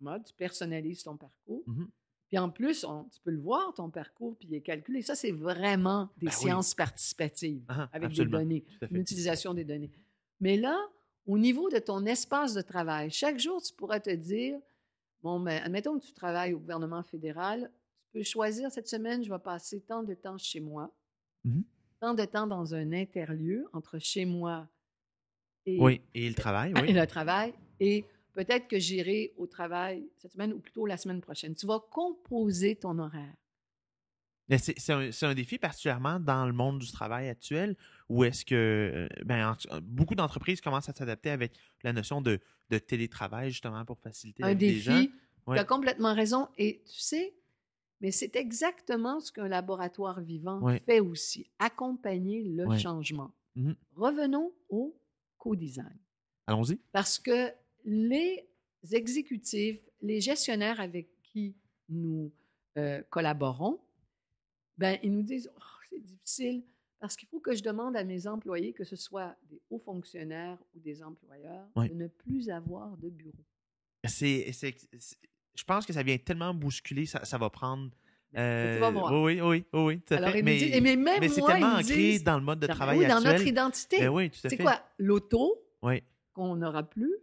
[0.00, 1.84] modes, tu personnalises ton parcours, mmh
[2.28, 5.00] puis en plus, tu peux le voir, ton parcours, puis il est calculé.
[5.00, 9.90] Ça, c'est vraiment des ben sciences participatives ah, avec des données, l'utilisation des données.
[10.40, 10.78] Mais là,
[11.26, 14.58] au niveau de ton espace de travail, chaque jour, tu pourrais te dire,
[15.28, 17.70] bon, mais ben, admettons que tu travailles au gouvernement fédéral,
[18.02, 20.92] tu peux choisir cette semaine, je vais passer tant de temps chez moi,
[21.44, 21.60] mmh
[22.00, 24.68] tant de temps dans un interlieu entre chez moi
[25.66, 26.72] et, oui, et le travail.
[26.76, 26.90] Oui.
[26.90, 27.52] Et le travail.
[27.80, 28.04] Et
[28.38, 31.56] Peut-être que j'irai au travail cette semaine ou plutôt la semaine prochaine.
[31.56, 33.34] Tu vas composer ton horaire.
[34.58, 37.76] C'est un, un, défi particulièrement dans le monde du travail actuel
[38.08, 41.52] où est-ce que euh, ben, beaucoup d'entreprises commencent à s'adapter avec
[41.82, 42.40] la notion de,
[42.70, 45.10] de, télétravail justement pour faciliter un défi.
[45.46, 46.48] Tu as complètement raison.
[46.58, 47.34] Et tu sais,
[48.00, 53.32] mais c'est exactement ce qu'un laboratoire vivant fait aussi, accompagner le changement.
[53.56, 54.96] Mmh Revenons au
[55.36, 55.98] co-design.
[56.46, 56.76] Allons-y.
[56.92, 57.52] Parce que
[57.84, 58.48] les
[58.92, 61.56] exécutifs, les gestionnaires avec qui
[61.88, 62.32] nous
[62.76, 63.80] euh, collaborons,
[64.76, 66.62] ben, ils nous disent oh, c'est difficile
[67.00, 70.58] parce qu'il faut que je demande à mes employés, que ce soit des hauts fonctionnaires
[70.74, 73.44] ou des employeurs, de ne plus avoir de bureau.
[74.04, 77.90] C'est, je pense que ça vient tellement bousculer, ça, ça va prendre.
[78.36, 79.12] Euh, tu vas voir.
[79.22, 80.42] Oui, oui, oui, oui, tout à fait.
[80.42, 83.22] Mais, mais, même mais c'est tellement ancré dans le mode de travail actuel.
[83.22, 83.98] Dans notre identité.
[83.98, 84.80] Ben oui, C'est quoi?
[84.98, 86.02] L'auto, oui.
[86.34, 87.14] qu'on n'aura plus,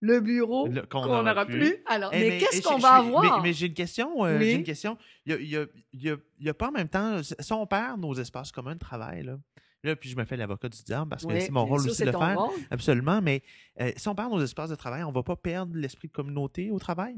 [0.00, 1.76] le bureau qu'on n'aura plus.
[1.86, 3.42] Alors, eh, mais, qu'est-ce qu'on va avoir?
[3.42, 4.24] Mais, j'ai une question.
[4.24, 4.96] Euh, j'ai une question.
[5.26, 5.68] Il
[6.00, 9.38] n'y a, pas en même temps, si on perd nos espaces communs de travail, là,
[9.84, 12.06] là puis je me fais l'avocat du diable parce que c'est mon rôle aussi de
[12.06, 12.38] le faire.
[12.70, 13.20] Absolument.
[13.22, 13.42] Mais
[13.80, 16.12] euh, si on perd nos espaces de travail, on ne va pas perdre l'esprit de
[16.12, 17.16] communauté au travail?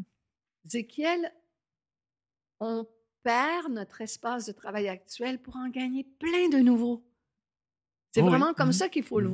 [0.67, 1.33] Zéchiel,
[2.61, 2.87] on
[3.23, 7.05] perd notre espace de travail actuel pour en gagner plein de nouveaux.
[8.13, 8.73] C'est vraiment comme mm-hmm.
[8.73, 9.33] ça qu'il faut le mm-hmm.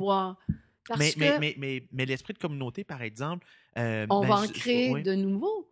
[0.95, 3.45] Voir mais, mais, mais, mais, l'esprit de communauté, par exemple.
[3.77, 5.71] Euh, on ben, va en créer de nouveaux,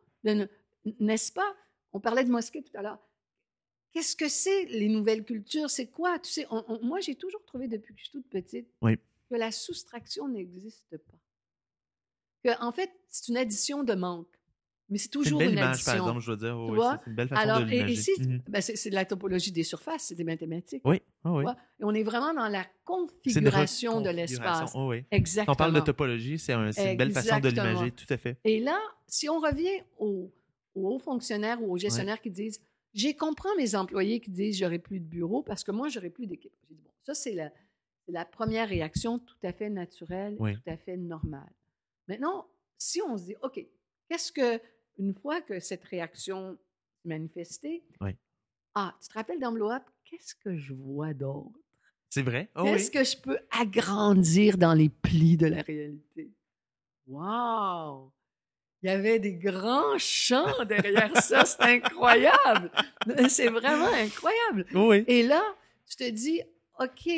[0.99, 1.55] n'est-ce pas?
[1.93, 2.99] On parlait de mosquée tout à l'heure.
[3.93, 5.69] Qu'est-ce que c'est les nouvelles cultures?
[5.69, 6.19] C'est quoi?
[6.19, 6.47] Tu sais,
[6.81, 11.19] moi, j'ai toujours trouvé depuis que je suis toute petite que la soustraction n'existe pas.
[12.43, 14.27] Que, en fait, c'est une addition de manque.
[14.89, 16.55] Mais c'est toujours une, belle image, par exemple, je veux dire.
[16.55, 18.41] c'est une belle façon Alors, de et ici, mhm.
[18.47, 20.81] ben, c'est de la topologie des surfaces, c'est des mathématiques.
[20.85, 21.43] Oui, oui.
[21.79, 24.71] Et on est vraiment dans la configuration de l'espace.
[24.75, 25.03] oui.
[25.11, 25.45] Exactement.
[25.47, 28.37] Quand on parle de topologie, c'est une belle façon de l'imager, tout à fait.
[28.45, 30.31] Et là, si on revient aux,
[30.75, 32.61] hauts fonctionnaires ou aux gestionnaires qui disent
[32.93, 36.27] J'ai compris mes employés qui disent J'aurai plus de bureau parce que moi, j'aurai plus
[36.27, 36.53] d'équipe.
[36.69, 37.51] J'ai dit Bon, ça, c'est la,
[38.07, 41.51] la, première réaction tout à fait naturelle, tout à fait normale.
[42.07, 43.65] Maintenant, si on se dit OK,
[44.07, 44.61] qu'est-ce que
[44.97, 46.57] une fois que cette réaction
[47.01, 47.83] s'est manifestée,
[48.75, 51.59] ah, tu te rappelles d'enveloppe, qu'est-ce que je vois d'autre?
[52.09, 52.49] C'est vrai?
[52.55, 56.31] Oh qu'est-ce que je peux agrandir dans les plis de la réalité?
[57.07, 58.11] Wow!
[58.83, 62.71] Il y avait des grands champs derrière ça, c'est incroyable!
[63.29, 64.67] C'est vraiment incroyable!
[64.75, 65.03] Oui.
[65.07, 65.43] Et là,
[65.87, 66.41] tu te dis,
[66.79, 67.09] OK,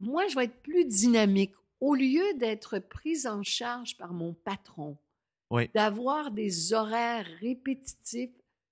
[0.00, 1.52] moi, je vais être plus dynamique.
[1.80, 4.96] Au lieu d'être prise en charge par mon patron,
[5.74, 8.30] d'avoir des horaires répétitifs.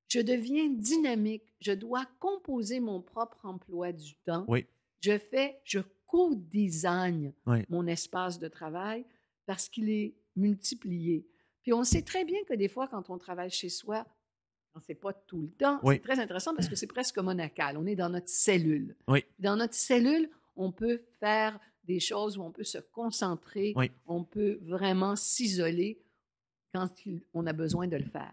[0.08, 1.44] Je deviens dynamique.
[1.60, 4.46] Je dois composer mon propre emploi du temps.
[5.00, 7.32] Je fais, je co-design
[7.68, 9.04] mon espace de travail
[9.46, 11.26] parce qu'il est multiplié.
[11.62, 14.06] Puis on sait très bien que des fois, quand on travaille chez soi,
[14.74, 15.80] on sait pas tout le temps.
[15.84, 17.76] C'est très intéressant parce que c'est presque monacal.
[17.76, 18.96] On est dans notre cellule.
[19.38, 23.74] Dans notre cellule, on peut faire des choses où on peut se concentrer,
[24.06, 26.00] on peut vraiment s'isoler
[26.74, 26.88] quand
[27.34, 28.32] on a besoin de le faire.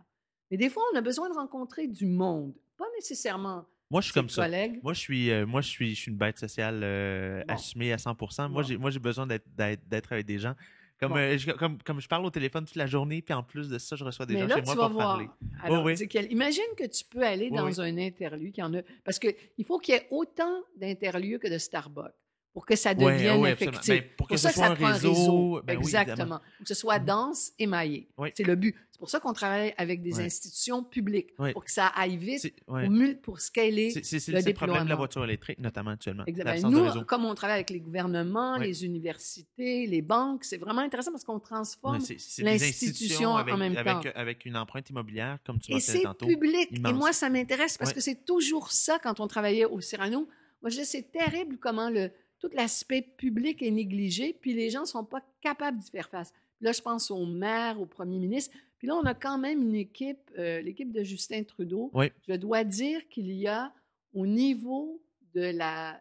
[0.51, 4.13] Mais des fois, on a besoin de rencontrer du monde, pas nécessairement moi, je suis
[4.13, 4.47] comme ça.
[4.83, 7.97] Moi, je suis, euh, moi, je suis, je suis une bête sociale euh, assumée à
[7.97, 8.17] 100
[8.49, 10.55] Moi, j'ai, moi, j'ai besoin d'être, avec des gens.
[10.99, 13.69] Comme, euh, je, comme, comme je parle au téléphone toute la journée, puis en plus
[13.69, 15.17] de ça, je reçois des gens chez moi pour voir.
[15.17, 15.29] parler.
[15.63, 15.89] Alors,
[16.29, 18.81] imagine que tu peux aller dans un interlieu qui en a.
[19.05, 22.13] Parce qu'il faut qu'il y ait autant d'interlieux que de Starbucks
[22.57, 23.87] pour que ça devienne effectif.
[23.87, 25.61] Ben, pour que ce soit un réseau.
[25.63, 26.39] Ben Exactement.
[26.39, 28.09] pour que ce soit dense, émaillé.
[28.33, 28.75] C'est le but.
[28.89, 32.79] C'est pour ça qu'on travaille avec des institutions publiques, pour que ça aille vite, pour,
[33.21, 36.23] pour scaler C'est le, problème de la voiture électrique, notamment actuellement.
[36.25, 36.95] Exactement.
[36.95, 41.23] Nous, comme on travaille avec les gouvernements, les universités, les banques, c'est vraiment intéressant parce
[41.23, 41.99] qu'on transforme
[42.39, 44.01] l'institution en même temps.
[44.15, 46.25] Avec une empreinte immobilière, comme tu l'as dit tantôt.
[46.25, 46.69] Et c'est public.
[46.71, 50.27] Et moi, ça m'intéresse parce que c'est toujours ça quand on travaillait au Cyrano.
[50.63, 52.09] Moi, je dis, c'est terrible comment le
[52.39, 56.33] tout l'aspect public est négligé, puis les gens ne sont pas capables d'y faire face.
[56.61, 58.55] Là, je pense au maire, au premier ministre.
[58.77, 61.91] Puis là, on a quand même une équipe, euh, l'équipe de Justin Trudeau.
[62.27, 63.71] Je dois dire qu'il y a
[64.13, 65.01] au niveau
[65.33, 65.51] de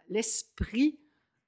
[0.09, 0.99] l'esprit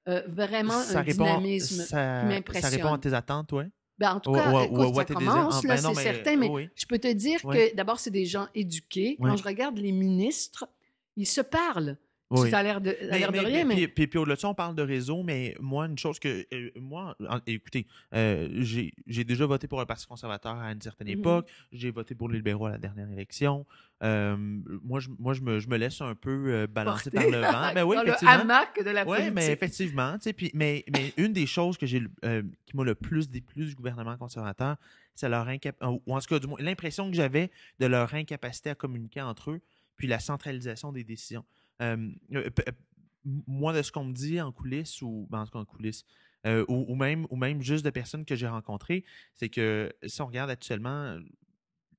[0.09, 2.71] euh, vraiment un dynamisme qui m'impressionne.
[2.71, 3.65] Ça répond à tes attentes, oui?
[3.99, 7.13] Ben, en tout cas, écoute, ça commence, là, ben c'est certain, mais je peux te
[7.13, 9.17] dire que d'abord, c'est des gens éduqués.
[9.21, 10.69] Quand je regarde les ministres,
[11.17, 11.97] ils se parlent.
[12.37, 13.89] Ça a l'air de, rien, mais.
[13.89, 16.47] Puis, puis, au-delà de ça, on parle de réseau, mais moi, une chose que.
[16.53, 17.17] Euh, moi,
[17.47, 21.19] écoutez, euh, j'ai déjà voté pour un Parti conservateur à une certaine mm-hmm.
[21.19, 21.49] époque.
[21.73, 23.65] J'ai voté pour les libéraux à la dernière élection.
[24.03, 24.37] Euh,
[24.85, 27.73] moi, je, moi je, me, je me laisse un peu balancer par le vent.
[27.75, 30.17] Ben oui, Dans le hamac de la Oui, mais effectivement.
[30.37, 32.03] Puis, mais, mais une des choses que j'ai
[32.67, 34.77] qui m'a le plus déplu du gouvernement conservateur,
[35.15, 37.51] c'est leur incapacité, ou en tout cas, l'impression que j'avais
[37.81, 39.61] de leur incapacité à communiquer entre eux,
[39.97, 41.45] puis la centralisation des décisions.
[41.83, 42.11] Euh,
[43.47, 46.05] moi, de ce qu'on me dit en coulisses, ou ben, en tout cas en coulisses,
[46.47, 49.05] euh, ou, même, ou même juste de personnes que j'ai rencontrées,
[49.35, 51.19] c'est que si on regarde actuellement,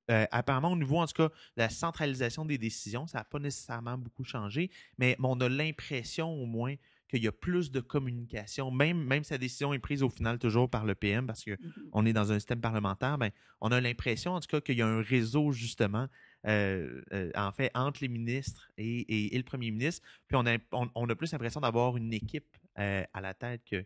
[0.08, 4.24] apparemment, au niveau, en tout cas, la centralisation des décisions, ça n'a pas nécessairement beaucoup
[4.24, 6.76] changé, mais on a l'impression au moins
[7.10, 10.38] qu'il y a plus de communication, même, même si la décision est prise au final
[10.38, 12.08] toujours par le PM parce qu'on mm-hmm.
[12.08, 14.88] est dans un système parlementaire, ben, on a l'impression en tout cas qu'il y a
[14.88, 16.08] un réseau justement
[16.48, 20.06] euh, euh, en fait, entre les ministres et, le premier ministre.
[20.28, 23.86] Puis on a, on, a plus l'impression d'avoir une équipe euh, à la tête que,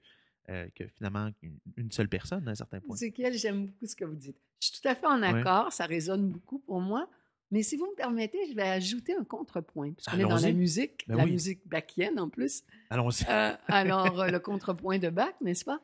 [0.76, 1.32] que finalement
[1.78, 2.96] une, seule personne à un certain point.
[3.16, 4.38] quel j'aime beaucoup ce que vous dites.
[4.60, 7.10] Je suis tout à fait en accord, ça résonne beaucoup pour moi.
[7.52, 11.06] Mais si vous me permettez, je vais ajouter un contrepoint, puisqu'on est dans la musique,
[11.08, 12.64] ben la musique bachienne en plus.
[12.90, 13.26] Allons-y.
[13.26, 15.82] alors, le contrepoint de Bach, n'est-ce pas?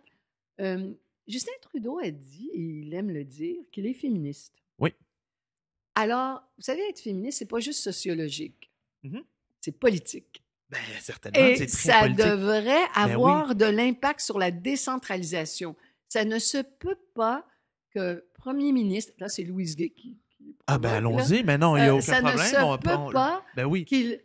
[1.28, 4.56] Justin Trudeau a dit, et il aime le dire, qu'il est féministe.
[4.80, 4.94] Oui.
[6.00, 8.72] Alors, vous savez, être féministe, c'est pas juste sociologique,
[9.04, 9.20] mmh
[9.62, 10.41] c'est politique.
[10.70, 15.76] Ben, certainement, Et ça devrait ben avoir de l'impact sur la décentralisation.
[16.08, 17.45] Ça ne se peut pas
[17.93, 20.18] que premier ministre, là c'est Louise Gay qui,
[20.68, 22.38] ah ben allons-y, mais non, il n'y a euh, aucun problème.
[22.38, 23.84] Ça ne se peut pas ben oui.
[23.84, 24.22] qu'il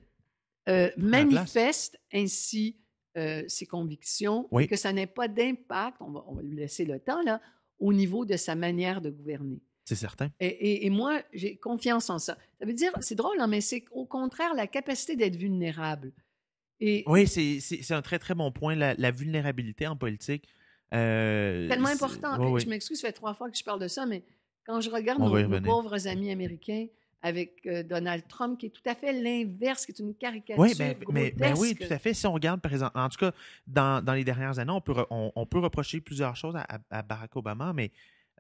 [0.68, 2.78] euh, manifeste ainsi
[3.16, 6.84] euh, ses convictions et que ça n'ait pas d'impact, on va, on va lui laisser
[6.84, 7.40] le temps, là,
[7.80, 9.60] au niveau de sa manière de gouverner.
[9.84, 10.30] C'est certain.
[10.40, 12.38] Et, moi, j'ai confiance en ça.
[12.58, 16.12] Ça veut dire, c'est drôle, hein, mais c'est au contraire la capacité d'être vulnérable.
[16.80, 20.48] Et, oui, c'est un très, très bon point, la, vulnérabilité en politique.
[20.94, 22.58] Euh, tellement important.
[22.58, 24.22] Je m'excuse, ça fait trois fois que je parle de ça, mais
[24.64, 26.86] quand je regarde nos, pauvres amis américains
[27.20, 30.62] avec euh, Donald Trump, qui est tout à fait l'inverse, qui est une caricature.
[30.62, 32.12] Oui, ben, mais, ben oui, tout à fait.
[32.12, 33.32] Si on regarde, par exemple, en tout cas,
[33.66, 36.54] dans, dans les dernières années, on peut, on, peut reprocher plusieurs choses
[36.90, 37.90] à Barack Obama, mais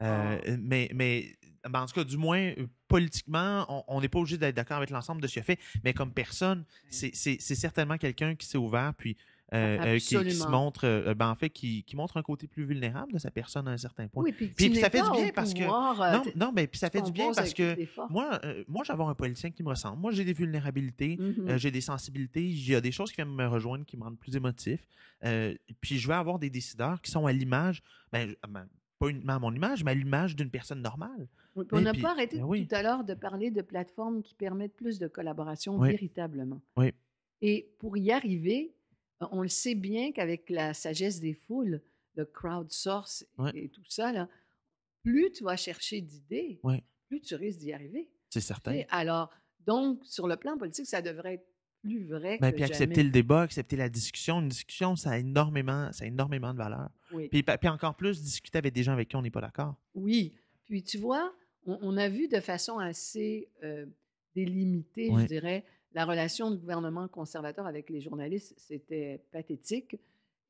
[0.02, 0.50] euh, ah.
[0.60, 1.36] mais, mais
[1.68, 4.90] ben, en tout cas, du moins, euh, politiquement, on n'est pas obligé d'être d'accord avec
[4.90, 8.92] l'ensemble de ce qu'il a fait, mais comme personne, c'est certainement quelqu'un qui s'est ouvert,
[8.96, 9.16] puis
[9.52, 13.18] euh, qui, se montre, ben, en fait, qui, qui, montre un côté plus vulnérable de
[13.18, 14.24] sa personne à un certain point.
[14.24, 15.62] Oui, puis, ça fait du bien parce que.
[15.62, 17.76] Non, non, mais puis ça fait du bien parce que
[18.10, 20.00] moi, moi j'avais un politicien qui me ressemble.
[20.00, 21.56] Moi, j'ai des vulnérabilités, mm-hmm.
[21.56, 24.18] j'ai des sensibilités, il y a des choses qui viennent me rejoindre, qui me rendent
[24.18, 24.86] plus émotif.
[25.80, 27.82] puis je vais avoir des décideurs qui sont à l'image.
[28.12, 28.66] Ben, ben
[29.04, 31.28] pas uniquement à mon image, mais à l'image d'une personne normale.
[31.54, 34.98] on n'a pas arrêté ben tout à l'heure de parler de plateformes qui permettent plus
[34.98, 36.60] de collaboration véritablement.
[37.40, 38.74] Et pour y arriver,
[39.20, 41.80] on le sait bien qu'avec la sagesse des foules,
[42.16, 44.28] le crowdsource et, tout ça, là,
[45.02, 46.60] plus tu vas chercher d'idées,
[47.08, 48.08] plus tu risques d'y arriver.
[48.30, 48.82] C'est certain.
[48.90, 49.30] alors,
[49.66, 51.53] donc, sur le plan politique, ça devrait être
[51.84, 54.40] plus vrai ben, puis accepter le débat, accepter la discussion.
[54.40, 56.90] Une discussion, ça a énormément, ça a énormément de valeur.
[57.30, 59.76] Puis, puis encore plus, discuter avec des gens avec qui on n'est pas d'accord.
[59.94, 60.32] Oui.
[60.64, 61.32] Puis tu vois,
[61.66, 63.86] on, a vu de façon assez euh,
[64.34, 65.64] délimitée, je dirais,
[65.94, 68.54] la relation du gouvernement conservateur avec les journalistes.
[68.56, 69.96] C'était pathétique.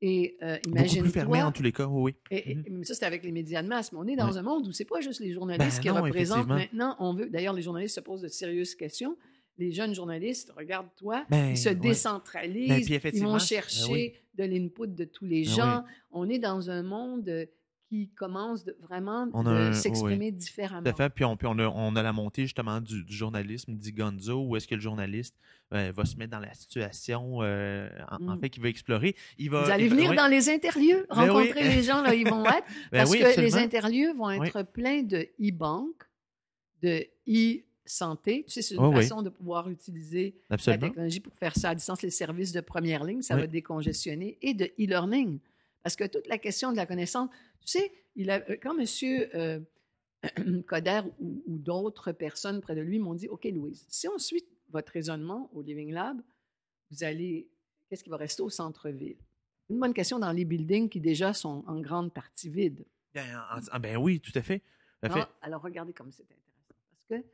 [0.01, 2.15] Et euh, imagine plus fermé en tous les cas, oui.
[2.29, 3.91] Et, mmh Ça, c'était avec les médias de masse.
[3.91, 6.47] Mais on est dans un monde où c'est pas juste les journalistes ben qui représentent.
[6.47, 7.29] Maintenant, on veut.
[7.29, 9.17] D'ailleurs, les journalistes se posent de sérieuses questions.
[9.57, 15.05] Les jeunes journalistes, regarde-toi, ils ben, se décentralisent, ben, ils vont chercher de l'input de
[15.05, 15.83] tous les gens.
[16.11, 17.47] On est dans un monde
[17.87, 20.91] qui commence vraiment de s'exprimer différemment.
[20.93, 21.09] fait.
[21.09, 24.81] Puis, on, on, a, la montée justement du, journalisme dit Gonzo, où est-ce que le
[24.81, 25.35] journaliste
[25.73, 28.39] euh, va se mettre dans la situation euh, en, mm.
[28.39, 29.15] fait qu'il va explorer.
[29.37, 32.45] Il va, Vous allez venir dans les interlieux, ben rencontrer les gens là ils vont
[32.45, 35.93] être, ben parce que les interlieux vont être pleins de e-bank,
[36.81, 37.05] de
[37.85, 38.43] e-santé.
[38.47, 42.01] Tu sais, c'est une façon de pouvoir utiliser la technologie pour faire ça à distance,
[42.01, 45.39] les services de première ligne, ça va décongestionner, et de e-learning.
[45.83, 47.29] Parce que toute la question de la connaissance,
[47.61, 48.85] tu sais, il a, euh, quand M.
[49.35, 49.59] Euh,
[50.67, 54.91] Coder ou, d'autres personnes près de lui m'ont dit, OK, Louise, si on suit votre
[54.91, 56.19] raisonnement au Living Lab,
[56.89, 57.47] vous allez,
[57.87, 59.17] qu'est-ce qui va rester au centre-ville?
[59.69, 62.85] Une bonne question dans les buildings qui déjà sont en grande partie vides.
[63.13, 63.25] Ben,
[63.71, 64.61] ah, ben oui, tout à fait.
[65.41, 66.51] alors, regardez comme c'est intéressant.
[66.91, 67.27] Parce que,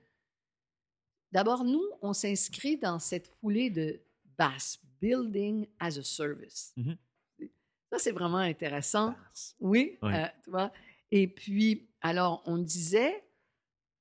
[1.32, 4.00] d'abord, nous, on s'inscrit dans cette foulée de
[4.38, 6.74] BAS, Building as a Service.
[6.78, 6.98] Mm-hmm.
[7.92, 9.16] Ça, c'est vraiment intéressant.
[9.60, 10.72] Oui, euh, tu vois.
[11.12, 13.24] Et puis, alors, on disait,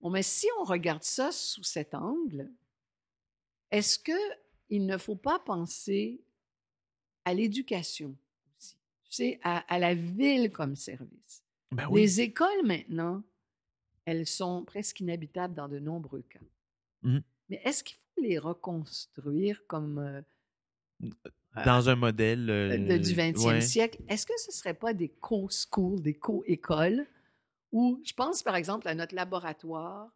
[0.01, 2.51] bon, mais si on regarde ça sous cet angle,
[3.71, 6.23] est-ce qu'il ne faut pas penser
[7.25, 8.17] à l'éducation
[8.59, 11.45] aussi, tu sais, à, la ville comme service?
[11.73, 13.23] Ben Les écoles, maintenant,
[14.05, 16.41] elles sont presque inhabitables dans de nombreux cas.
[17.03, 20.21] Mmh mais est-ce qu'il faut les reconstruire comme euh,
[21.03, 22.47] euh, dans un modèle
[23.03, 24.01] du 20e siècle.
[24.09, 27.07] Est-ce que ce ne serait pas des co-schools, des co-écoles,
[27.73, 30.13] où je pense par exemple à notre laboratoire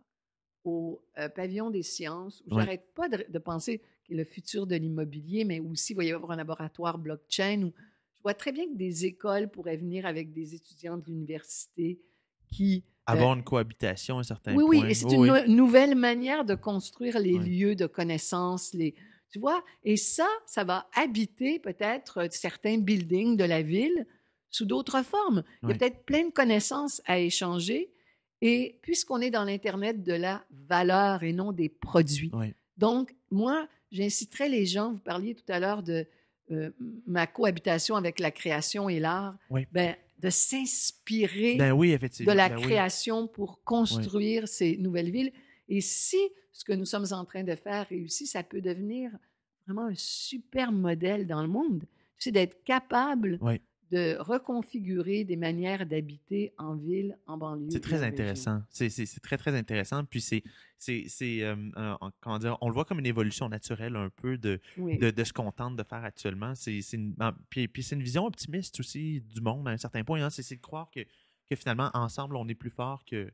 [0.62, 1.04] au
[1.34, 5.92] pavillon des sciences, où j'arrête pas de, penser que le futur de l'immobilier, mais aussi
[5.92, 7.72] il va y avoir un laboratoire blockchain où
[8.14, 12.00] je vois très bien que des écoles pourraient venir avec des étudiants de l'université
[12.48, 14.82] qui avoir une cohabitation à un certain oui, point.
[14.82, 18.94] Oui, et c'est une nouvelle manière de construire les lieux de connaissance, les,
[19.30, 19.64] tu vois?
[19.82, 24.06] Et ça, ça va habiter peut-être euh, certains buildings de la ville
[24.50, 25.42] sous d'autres formes.
[25.62, 27.90] Il y a peut-être plein de connaissances à échanger.
[28.40, 32.30] Et puisqu'on est dans l'Internet de la valeur et non des produits.
[32.76, 36.06] Donc, moi, j'inciterais les gens, vous parliez tout à l'heure de
[36.50, 36.70] euh,
[37.06, 39.36] ma cohabitation avec la création et l'art,
[39.72, 45.32] ben, de s'inspirer ben oui, de la ben création pour construire ces nouvelles villes.
[45.68, 46.18] Et si
[46.52, 49.10] ce que nous sommes en train de faire réussit, ça peut devenir
[49.66, 51.84] vraiment un super modèle dans le monde.
[52.18, 53.38] C'est d'être capable
[53.90, 57.70] de reconfigurer des manières d'habiter en ville, en banlieue.
[57.70, 58.62] C'est très intéressant.
[58.70, 58.90] C'est
[59.22, 60.04] très, très intéressant.
[60.04, 60.42] Puis c'est,
[60.78, 61.54] c'est, euh,
[62.20, 65.52] comment dire, on le voit comme une évolution naturelle un peu de, de, ce qu'on
[65.52, 66.54] tente de faire actuellement.
[66.54, 67.14] C'est, une,
[67.50, 70.22] puis, puis c'est une vision optimiste aussi du monde à un certain point.
[70.22, 70.30] Hein.
[70.30, 71.00] C'est, de croire que,
[71.48, 73.30] que finalement, ensemble, on est plus fort que,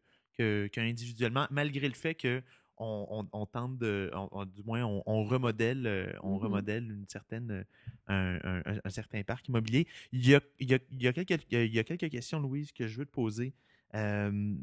[0.68, 2.42] qu'individuellement, malgré le fait que
[2.80, 4.10] on, tente de,
[4.54, 7.64] du moins, on, remodèle, euh, on remodèle une certaine,
[8.08, 9.86] un, certain parc immobilier.
[10.12, 12.98] Il y, a, il, y a, quelques, il y a quelques questions, Louise, que je
[12.98, 13.52] veux te poser.
[13.94, 14.54] Euh,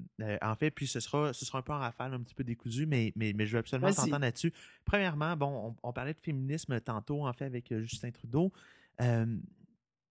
[0.41, 2.86] en fait, puis ce sera, ce sera un peu en rafale, un petit peu décousu,
[2.86, 4.53] mais, mais, mais je veux absolument t'entendre là-dessus.
[4.86, 8.51] Premièrement, bon, on, parlait de féminisme tantôt, en fait, avec euh, Justin Trudeau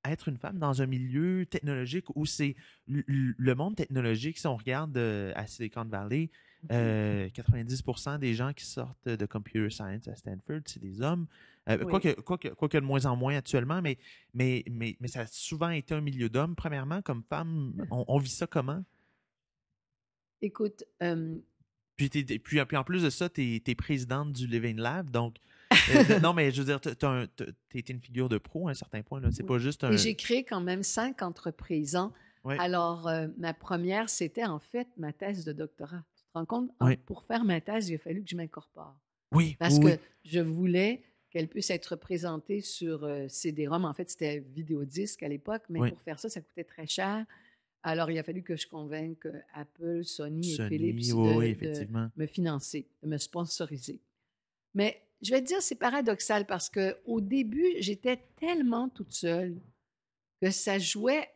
[0.08, 2.54] être une femme dans un milieu technologique où c'est
[2.86, 6.30] le monde technologique, si on regarde à Silicon Valley,
[6.70, 11.26] 90% euh, des gens qui sortent de computer science à Stanford, c'est des hommes.
[11.68, 13.98] Euh, quoique, quoi de moins en moins actuellement, mais,
[14.34, 16.54] mais, mais, mais ça a souvent été un milieu d'hommes.
[16.54, 18.84] Premièrement, comme femme, on, vit ça comment?
[20.40, 20.84] Écoute.
[21.96, 22.08] Puis,
[22.38, 25.36] puis, en plus de ça, tu es, présidente du Living Lab, donc.
[25.94, 29.02] Euh, non, mais je veux dire, tu es une figure de pro à un certain
[29.02, 29.20] point.
[29.30, 29.96] C'est pas juste un.
[29.96, 31.94] j'ai créé quand même cinq entreprises.
[31.94, 32.12] Hein.
[32.44, 36.02] Alors, ma première, c'était en fait ma thèse de doctorat
[36.38, 38.96] rends compte, ah, pour faire ma thèse, il a fallu que je m'incorpore.
[39.32, 39.56] Oui.
[39.58, 43.84] Parce que je voulais qu'elle puisse être présentée sur euh, CD-ROM.
[43.84, 47.26] En fait, c'était vidéodisque à l'époque, mais pour faire ça, ça coûtait très cher.
[47.82, 52.88] Alors, il a fallu que je convainque euh, Apple, Sony, et Philips de, me financer,
[53.02, 54.00] de me sponsoriser.
[54.74, 59.60] Mais je vais te dire, c'est paradoxal parce qu'au début, j'étais tellement toute seule
[60.40, 61.28] que ça jouait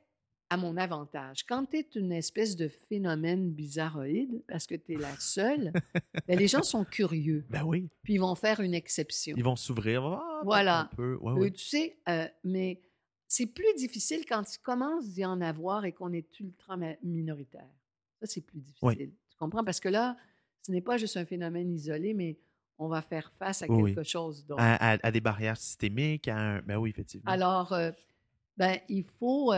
[0.50, 1.44] à mon avantage.
[1.46, 5.72] Quand tu es une espèce de phénomène bizarroïde, parce que tu es la seule,
[6.28, 7.46] ben, les gens sont curieux.
[7.48, 7.88] Ben oui.
[8.02, 9.36] Puis ils vont faire une exception.
[9.36, 10.04] Ils vont s'ouvrir.
[10.04, 10.90] Ah, voilà.
[10.98, 12.82] Euh, tu sais, euh, mais
[13.28, 17.70] c'est plus difficile quand tu commences d'y en avoir et qu'on est ultra minoritaire.
[18.20, 19.12] Ça, c'est plus difficile.
[19.30, 19.62] Tu comprends?
[19.62, 20.16] Parce que là,
[20.66, 22.36] ce n'est pas juste un phénomène isolé, mais
[22.76, 24.60] on va faire face à quelque chose d'autre.
[24.60, 27.30] À, des barrières systémiques, à ben oui, effectivement.
[27.30, 27.92] Alors, euh,
[28.56, 29.52] ben, il faut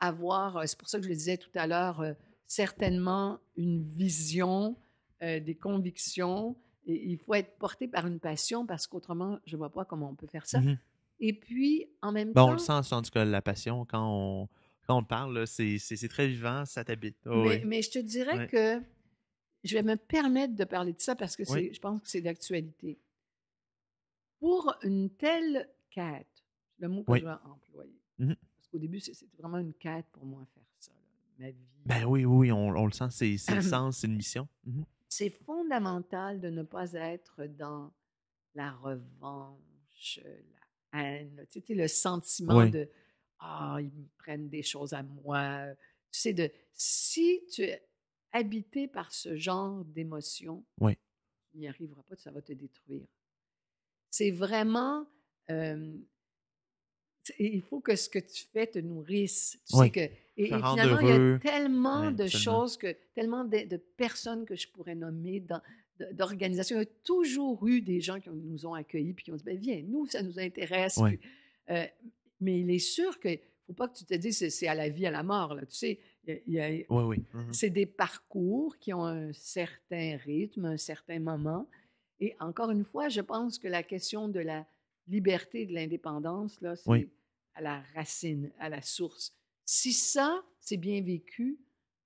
[0.00, 2.04] avoir, euh, c'est pour ça que je le disais tout à l'heure,
[2.46, 4.76] certainement une vision,
[5.20, 6.56] des convictions.
[6.86, 10.10] Et il faut être porté par une passion parce qu'autrement, je ne vois pas comment
[10.10, 10.60] on peut faire ça.
[10.60, 10.76] Mmh
[11.20, 12.48] et puis, en même temps.
[12.48, 14.48] on le sent, en tout cas, la passion, quand on,
[14.86, 17.16] quand on parle, c'est très vivant, ça t'habite.
[17.26, 18.82] Oh mais, je te dirais que
[19.62, 22.98] je vais me permettre de parler de ça parce que je pense que c'est d'actualité.
[24.40, 26.44] Pour une telle quête,
[26.78, 30.26] le mot que je vais employer, mmh parce qu'au début, c'était vraiment une quête pour
[30.26, 30.92] moi faire ça,
[31.38, 31.68] ma vie.
[31.86, 34.48] Ben oui, oui, on, le sent, c'est le sens, c'est une mission.
[34.64, 34.82] Mmh
[35.14, 37.92] c'est fondamental de ne pas être dans
[38.56, 40.18] la revanche,
[40.92, 42.90] la haine, tu sais, le sentiment de
[43.38, 45.66] ah, ils me prennent des choses à moi.
[46.10, 47.86] Tu sais, de si tu es
[48.32, 50.98] habité par ce genre d'émotion, oui.
[51.52, 53.06] tu n'y arriveras pas, ça va te détruire.
[54.10, 55.06] C'est vraiment.
[57.38, 59.58] Il faut que ce que tu fais te nourrisse.
[59.68, 60.00] Tu sais que,
[60.36, 64.94] et, finalement, il y a tellement de choses, que, tellement de, personnes que je pourrais
[64.94, 65.60] nommer dans,
[66.12, 66.76] d'organisations.
[66.76, 69.44] Il y a toujours eu des gens qui nous ont accueillis puis qui ont dit
[69.44, 70.98] ben, Viens, nous, ça nous intéresse.
[71.70, 71.86] Euh,
[72.40, 73.36] mais il est sûr qu'il ne
[73.68, 75.54] faut pas que tu te dises c'est à la vie, à la mort.
[75.54, 75.62] Là.
[75.66, 77.24] Tu sais, oui, oui.
[77.32, 81.68] Mmh c'est des parcours qui ont un certain rythme, un certain moment.
[82.20, 84.66] Et encore une fois, je pense que la question de la
[85.08, 87.08] liberté et de l'indépendance, là, c'est
[87.54, 89.32] à la racine, à la source.
[89.64, 91.58] Si ça, c'est bien vécu,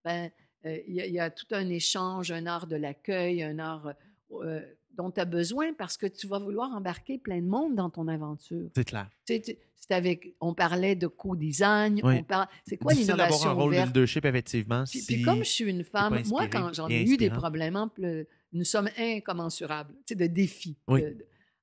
[0.04, 0.30] ben,
[0.66, 3.92] euh, il y, a tout un échange, un art de l'accueil, un art
[4.32, 4.60] euh,
[4.96, 8.08] dont tu as besoin parce que tu vas vouloir embarquer plein de monde dans ton
[8.08, 8.68] aventure.
[8.74, 9.08] C'est clair.
[9.24, 12.00] C'est avec, on parlait de co-design,
[12.66, 14.84] c'est quoi l'innovation d'avoir un rôle de leadership, effectivement.
[14.90, 17.88] Puis, comme je suis une femme, moi, quand j'en ai eu des problèmes,
[18.52, 20.76] nous sommes incommensurables, de défis.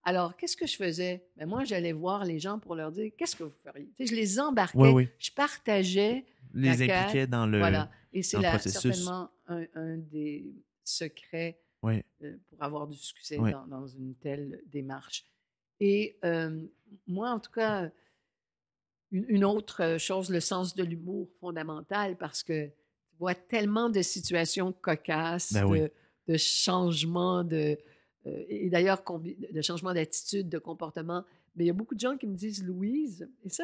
[0.08, 1.26] Alors, qu'est-ce que je faisais?
[1.36, 3.90] Ben, moi, j'allais voir les gens pour leur dire, qu'est-ce que vous feriez?
[4.00, 6.26] je les embarquais, je partageais.
[6.54, 7.90] Les impliquais dans le Voilà.
[8.14, 10.54] Et c'est certainement un, un des
[10.86, 15.26] secrets euh, pour avoir du succès dans, une telle démarche.
[15.80, 16.62] Et euh,
[17.08, 17.90] moi, en tout cas,
[19.12, 24.72] une, autre chose, le sens de l'humour fondamental, parce que tu vois tellement de situations
[24.72, 25.90] cocasses, ben
[26.28, 27.78] de, changements, de,
[28.28, 31.24] euh, et d'ailleurs de changements d'attitude, de comportement.
[31.56, 33.64] Mais il y a beaucoup de gens qui me disent, Louise, et ça,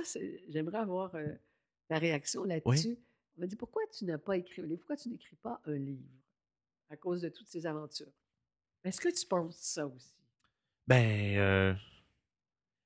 [0.50, 1.14] j'aimerais avoir
[1.88, 2.98] ta réaction là-dessus.
[3.38, 4.80] On m'a dit, pourquoi tu n'as pas écrit un livre?
[4.80, 6.08] Pourquoi tu n'écris pas un livre?
[6.92, 8.12] à cause de toutes ces aventures?
[8.84, 10.14] Est-ce que tu penses ça aussi?
[10.88, 11.74] Ben, euh,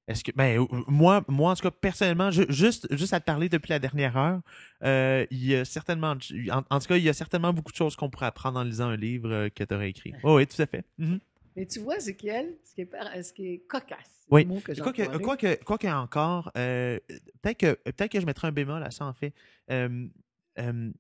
[0.07, 3.71] est-ce que, ben, moi, moi, en tout cas, personnellement, juste, juste à te parler depuis
[3.71, 4.41] la dernière heure,
[4.84, 7.95] euh, il y a certainement, en, tout cas, il y a certainement beaucoup de choses
[7.95, 10.13] qu'on pourrait apprendre en lisant un livre euh, que tu aurais écrit.
[10.23, 10.86] Oh, oui, tout à fait.
[10.99, 11.19] Mm-hmm.
[11.55, 14.25] Mais tu vois, Ezekiel, ce qui est, ce qui est cocasse.
[14.29, 14.45] Oui.
[14.45, 18.83] quoi, que, quoi, que, quoi que encore, peut-être que, peut que je mettrai un bémol
[18.83, 19.33] à ça, en fait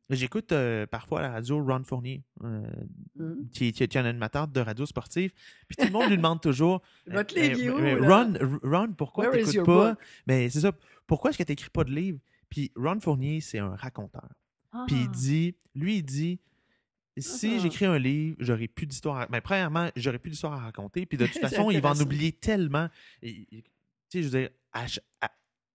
[0.09, 0.53] j'écoute
[0.91, 3.47] parfois à la radio Ron Fournier, mmh.
[3.51, 5.31] qui, est un animateur de radio sportive.
[5.67, 8.33] Puis tout le monde lui demande toujours Votre livre, Ron,
[8.63, 9.95] Ron, pourquoi tu pas?
[10.27, 10.71] Mais c'est ça,
[11.07, 12.19] pourquoi est-ce que tu n'écris pas de livre?
[12.49, 14.29] Puis Ron Fournier, c'est un raconteur.
[14.87, 15.15] Puis il ah.
[15.15, 16.39] dit, lui, il dit
[17.17, 17.59] si ah.
[17.61, 19.19] j'écris un livre, j'aurai plus d'histoire.
[19.29, 21.05] Mais ben, premièrement, j'aurai plus d'histoire à raconter.
[21.05, 22.89] Puis de toute façon, il va en oublier tellement.
[23.21, 23.45] tu
[24.09, 24.85] sais, je veux dire, à,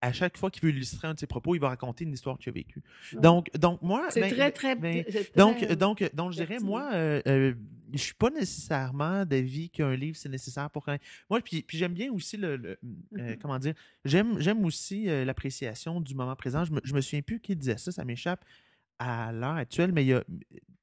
[0.02, 2.38] à chaque fois qu'il veut illustrer un de ses propos, il va raconter une histoire
[2.38, 2.82] qu'il a vécue.
[3.12, 5.04] Donc, donc moi, c'est ben, très, très, ben,
[5.36, 7.54] donc, donc, donc, je dirais, moi, euh, euh,
[7.92, 10.86] je suis pas nécessairement d'avis qu'un livre c'est nécessaire pour
[11.28, 11.40] moi.
[11.40, 12.76] Puis, puis j'aime bien aussi le, euh,
[13.14, 13.38] mm-hmm.
[13.38, 13.74] comment dire,
[14.04, 16.64] j'aime, j'aime aussi l'appréciation du moment présent.
[16.64, 18.44] Je me, je me souviens plus qui disait ça, ça m'échappe
[18.98, 20.24] à l'heure actuelle, mais il y a,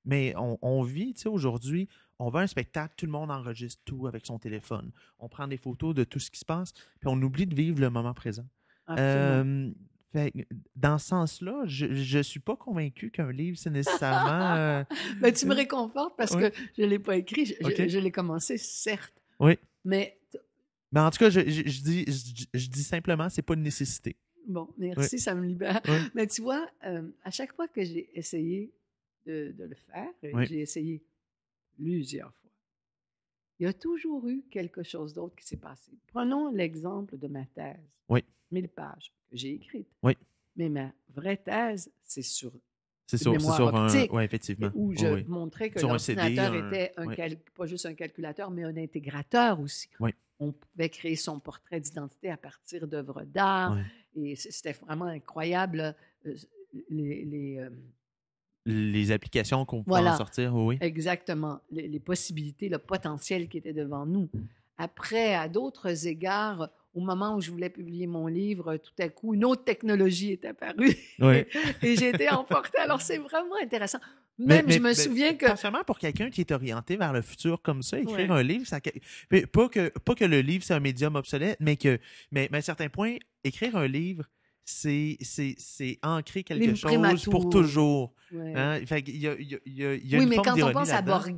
[0.08, 1.88] mais on, on vit, tu sais, aujourd'hui,
[2.18, 4.92] on va à un spectacle, tout le monde enregistre tout avec son téléphone.
[5.20, 7.80] On prend des photos de tout ce qui se passe, puis on oublie de vivre
[7.80, 8.46] le moment présent
[10.76, 14.56] dans ce sens-là, je ne suis pas convaincu qu'un livre, c'est nécessairement.
[14.56, 14.84] Euh,
[15.22, 17.46] ben, tu me réconfortes parce que je ne l'ai pas écrit.
[17.46, 19.14] Je, l'ai commencé, certes.
[19.40, 19.58] Oui.
[19.84, 20.18] Mais.
[20.92, 22.06] Ben, en tout cas, je, dis,
[22.54, 24.16] je, dis simplement, c'est pas une nécessité.
[24.48, 25.82] Bon, merci, ça me libère.
[26.16, 26.66] Mais tu vois,
[27.24, 28.72] à chaque fois que j'ai essayé
[29.28, 30.10] de, de, le faire,
[30.46, 31.04] j'ai essayé
[31.76, 32.52] plusieurs fois,
[33.60, 35.92] il y a toujours eu quelque chose d'autre qui s'est passé.
[36.08, 37.76] Prenons l'exemple de ma thèse.
[38.08, 38.24] Oui.
[38.52, 39.90] 1000 pages que j'ai écrites.
[40.04, 40.16] Oui.
[40.56, 42.52] Mais ma vraie thèse, c'est sur
[43.08, 43.88] c'est sur, sur un.
[44.12, 44.70] Oui, effectivement.
[44.76, 47.08] Où je montrais que l'ordinateur était un
[47.56, 49.90] pas juste un calculateur, mais un intégrateur aussi.
[50.00, 50.12] Oui.
[50.40, 53.78] On pouvait créer son portrait d'identité à partir d'œuvres d'art.
[54.16, 55.96] Et c'était vraiment incroyable.
[56.26, 56.36] Euh,
[56.90, 57.70] les, les, euh,
[58.68, 60.78] les applications qu'on peut en sortir, oui.
[60.82, 61.62] Exactement.
[61.72, 64.30] Les, possibilités, le potentiel qui était devant nous.
[64.78, 69.34] Après, à d'autres égards, au moment où je voulais publier mon livre, tout à coup,
[69.34, 70.96] une autre technologie est apparue.
[71.82, 72.78] et j'ai été emportée.
[72.78, 74.00] Alors, c'est vraiment intéressant.
[74.38, 75.48] Même, je me souviens que.
[75.48, 78.80] Sincèrement, pour quelqu'un qui est orienté vers le futur comme ça, écrire un livre, ça...
[78.82, 82.00] pas, que, pas que le livre, c'est un médium obsolète, mais que,
[82.32, 84.26] mais, mais à un certain point, écrire un livre,
[84.70, 88.14] c'est, c'est, c'est ancrer quelque chose pour toujours.
[88.36, 88.80] Hein?
[89.08, 91.32] il y a, y a, y a oui, mais quand on pense à Borges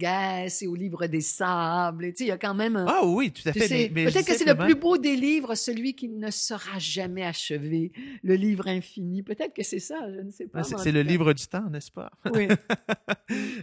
[0.62, 2.84] et au livre des sables, il y a quand même.
[2.88, 3.90] Ah oui, tout à fait.
[3.90, 7.92] peut-être que c'est le plus beau des livres, celui qui ne sera jamais achevé,
[8.24, 9.22] le livre infini.
[9.22, 10.64] Peut-être que c'est ça, je ne sais pas.
[10.64, 12.12] c'est, le livre du temps, n'est-ce pas?
[12.34, 12.48] Oui.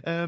[0.07, 0.27] Euh,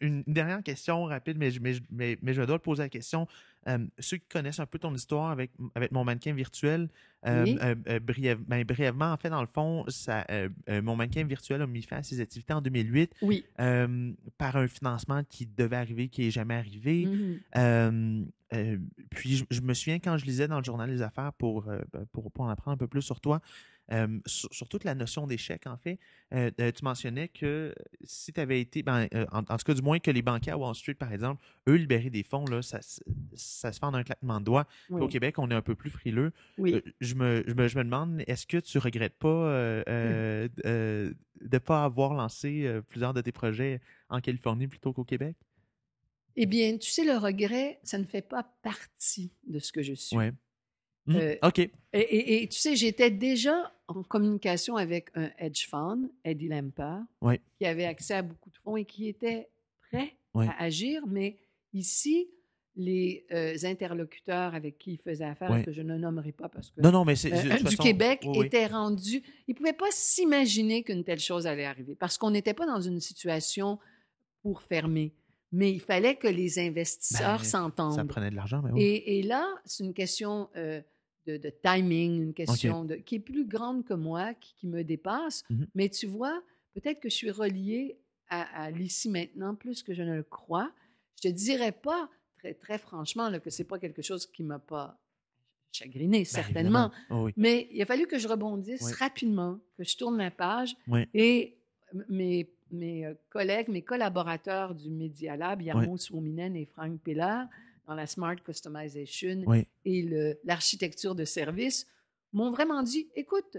[0.00, 3.28] une, dernière question rapide, mais, mais, mais, mais je dois te poser la question.
[3.68, 6.88] Euh, ceux qui connaissent un peu ton histoire avec, avec mon mannequin virtuel,
[7.26, 10.26] euh, euh, ben, brièvement, en fait, dans le fond, ça,
[10.68, 13.44] mon mannequin virtuel a mis fin à ses activités en 2008 oui.
[14.38, 17.06] par un financement qui devait arriver, qui n'est jamais arrivé.
[17.54, 18.26] Mm-hmm.
[19.10, 22.32] puis, je, me souviens quand je lisais dans le journal des affaires pour, ben, pour,
[22.32, 23.40] pour en apprendre un peu plus sur toi,
[24.26, 25.98] sur, toute la notion d'échec, en fait,
[26.32, 27.74] euh, tu mentionnais que
[28.04, 30.74] si tu avais été, ben, en, tout cas, du moins que les banquiers à Wall
[30.74, 32.80] Street, par exemple, eux, libérer des fonds, là, ça,
[33.34, 34.66] ça se fait en un claquement de doigts.
[34.90, 36.32] Au Québec, on est un peu plus frileux.
[36.58, 37.14] je, me, je,
[37.54, 39.28] me, je, me, demande, est-ce que tu regrettes pas
[39.86, 45.36] de ne pas avoir lancé plusieurs de tes projets en Californie plutôt qu'au Québec?
[46.36, 49.92] Eh bien, tu sais, le regret, ça ne fait pas partie de ce que je
[49.92, 50.16] suis.
[51.06, 51.16] Mmh.
[51.16, 51.70] Euh, OK.
[51.92, 57.00] Et, tu sais, j'étais déjà en communication avec un hedge fund, Eddie Lamper,
[57.58, 59.48] qui avait accès à beaucoup de fonds et qui était
[59.90, 61.38] prêt à agir, mais
[61.72, 62.28] ici,
[62.74, 66.80] les euh, interlocuteurs avec qui il faisait affaire, que je ne nommerai pas parce que
[66.80, 69.22] non, non, mais c'est, euh, du Québec étaient rendus.
[69.46, 72.80] Ils ne pouvaient pas s'imaginer qu'une telle chose allait arriver parce qu'on n'était pas dans
[72.80, 73.78] une situation
[74.42, 75.14] pour fermer.
[75.54, 77.94] Mais il fallait que les investisseurs ben, s'entendent.
[77.94, 78.80] Ça prenait de l'argent, mais oui.
[78.80, 80.48] et, et, là, c'est une question
[81.26, 85.44] de, timing, une question de, qui est plus grande que moi, qui, me dépasse.
[85.50, 86.42] Mmh Mais tu vois,
[86.74, 87.98] peut-être que je suis reliée
[88.28, 90.72] à, l'ici maintenant plus que je ne le crois.
[91.16, 92.08] Je te dirais pas
[92.38, 94.98] très, très franchement là, que c'est pas quelque chose qui m'a pas
[95.70, 96.90] chagriné, ben, certainement.
[97.10, 100.76] Oh Mais il a fallu que je rebondisse rapidement, que je tourne la page.
[101.12, 101.58] Et
[102.08, 107.44] mes, mes euh, collègues, mes collaborateurs du Media Lab, Yarmo Suominen et Frank Piller,
[107.86, 109.44] dans la Smart Customization
[109.84, 111.86] et l'architecture de service,
[112.32, 113.58] m'ont vraiment dit, écoute,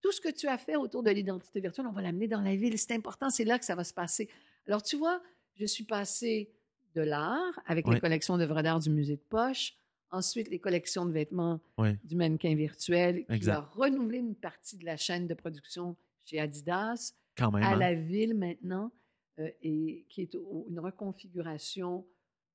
[0.00, 2.56] tout ce que tu as fait autour de l'identité virtuelle, on va l'amener dans la
[2.56, 2.78] ville.
[2.78, 4.28] C'est important, c'est là que ça va se passer.
[4.66, 5.22] Alors, tu vois,
[5.54, 6.50] je suis passée
[6.94, 9.74] de l'art avec les collections d'œuvres d'art du musée de poche,
[10.10, 11.60] ensuite les collections de vêtements
[12.04, 17.14] du mannequin virtuel, qui a renouvelé une partie de la chaîne de production chez Adidas,
[17.38, 17.76] à hein?
[17.76, 18.92] la ville maintenant,
[19.40, 20.34] euh, et qui est
[20.68, 22.06] une reconfiguration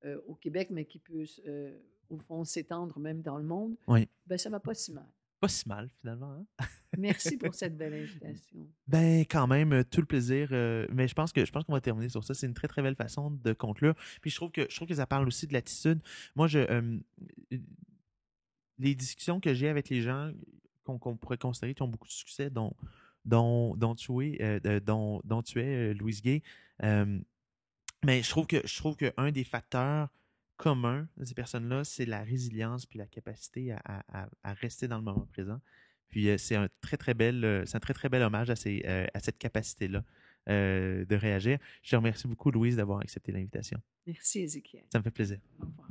[0.05, 1.77] euh, au Québec, mais qui peut, euh,
[2.09, 4.07] au fond, s'étendre même dans le monde, oui.
[4.27, 5.07] ben, ça va pas si mal.
[5.41, 6.31] Pas si mal, finalement.
[6.31, 6.45] Hein?
[6.97, 8.65] Merci pour cette belle invitation.
[8.87, 10.49] Ben, quand même, euh, tout le plaisir.
[10.91, 12.33] mais je pense que je pense qu'on va terminer sur ça.
[12.33, 13.93] C'est une très, très belle façon de conclure.
[14.21, 15.99] Puis je trouve que je trouve que ça parle aussi de l'attitude.
[16.35, 16.99] Moi, je
[18.77, 20.31] les discussions que j'ai avec les gens
[20.85, 22.73] qu'on pourrait considérer qui ont beaucoup de succès, dont,
[23.25, 26.41] dont, dont tu es, dont, dont, tu es Louise Gay,
[28.05, 30.09] mais je trouve que je trouve qu'un des facteurs
[30.57, 35.25] communs de ces personnes-là, c'est la résilience puis la capacité à, rester dans le moment
[35.31, 35.59] présent.
[36.09, 38.55] Puis euh, c'est un très très bel, euh, c'est un très très bel hommage à,
[38.55, 40.03] ces, euh, à cette capacité-là
[40.47, 41.59] de réagir.
[41.83, 43.79] Je te remercie beaucoup, Louise, d'avoir accepté l'invitation.
[44.07, 44.83] Merci, Ezekiel.
[44.91, 45.37] Ça me fait plaisir.
[45.59, 45.89] Au revoir.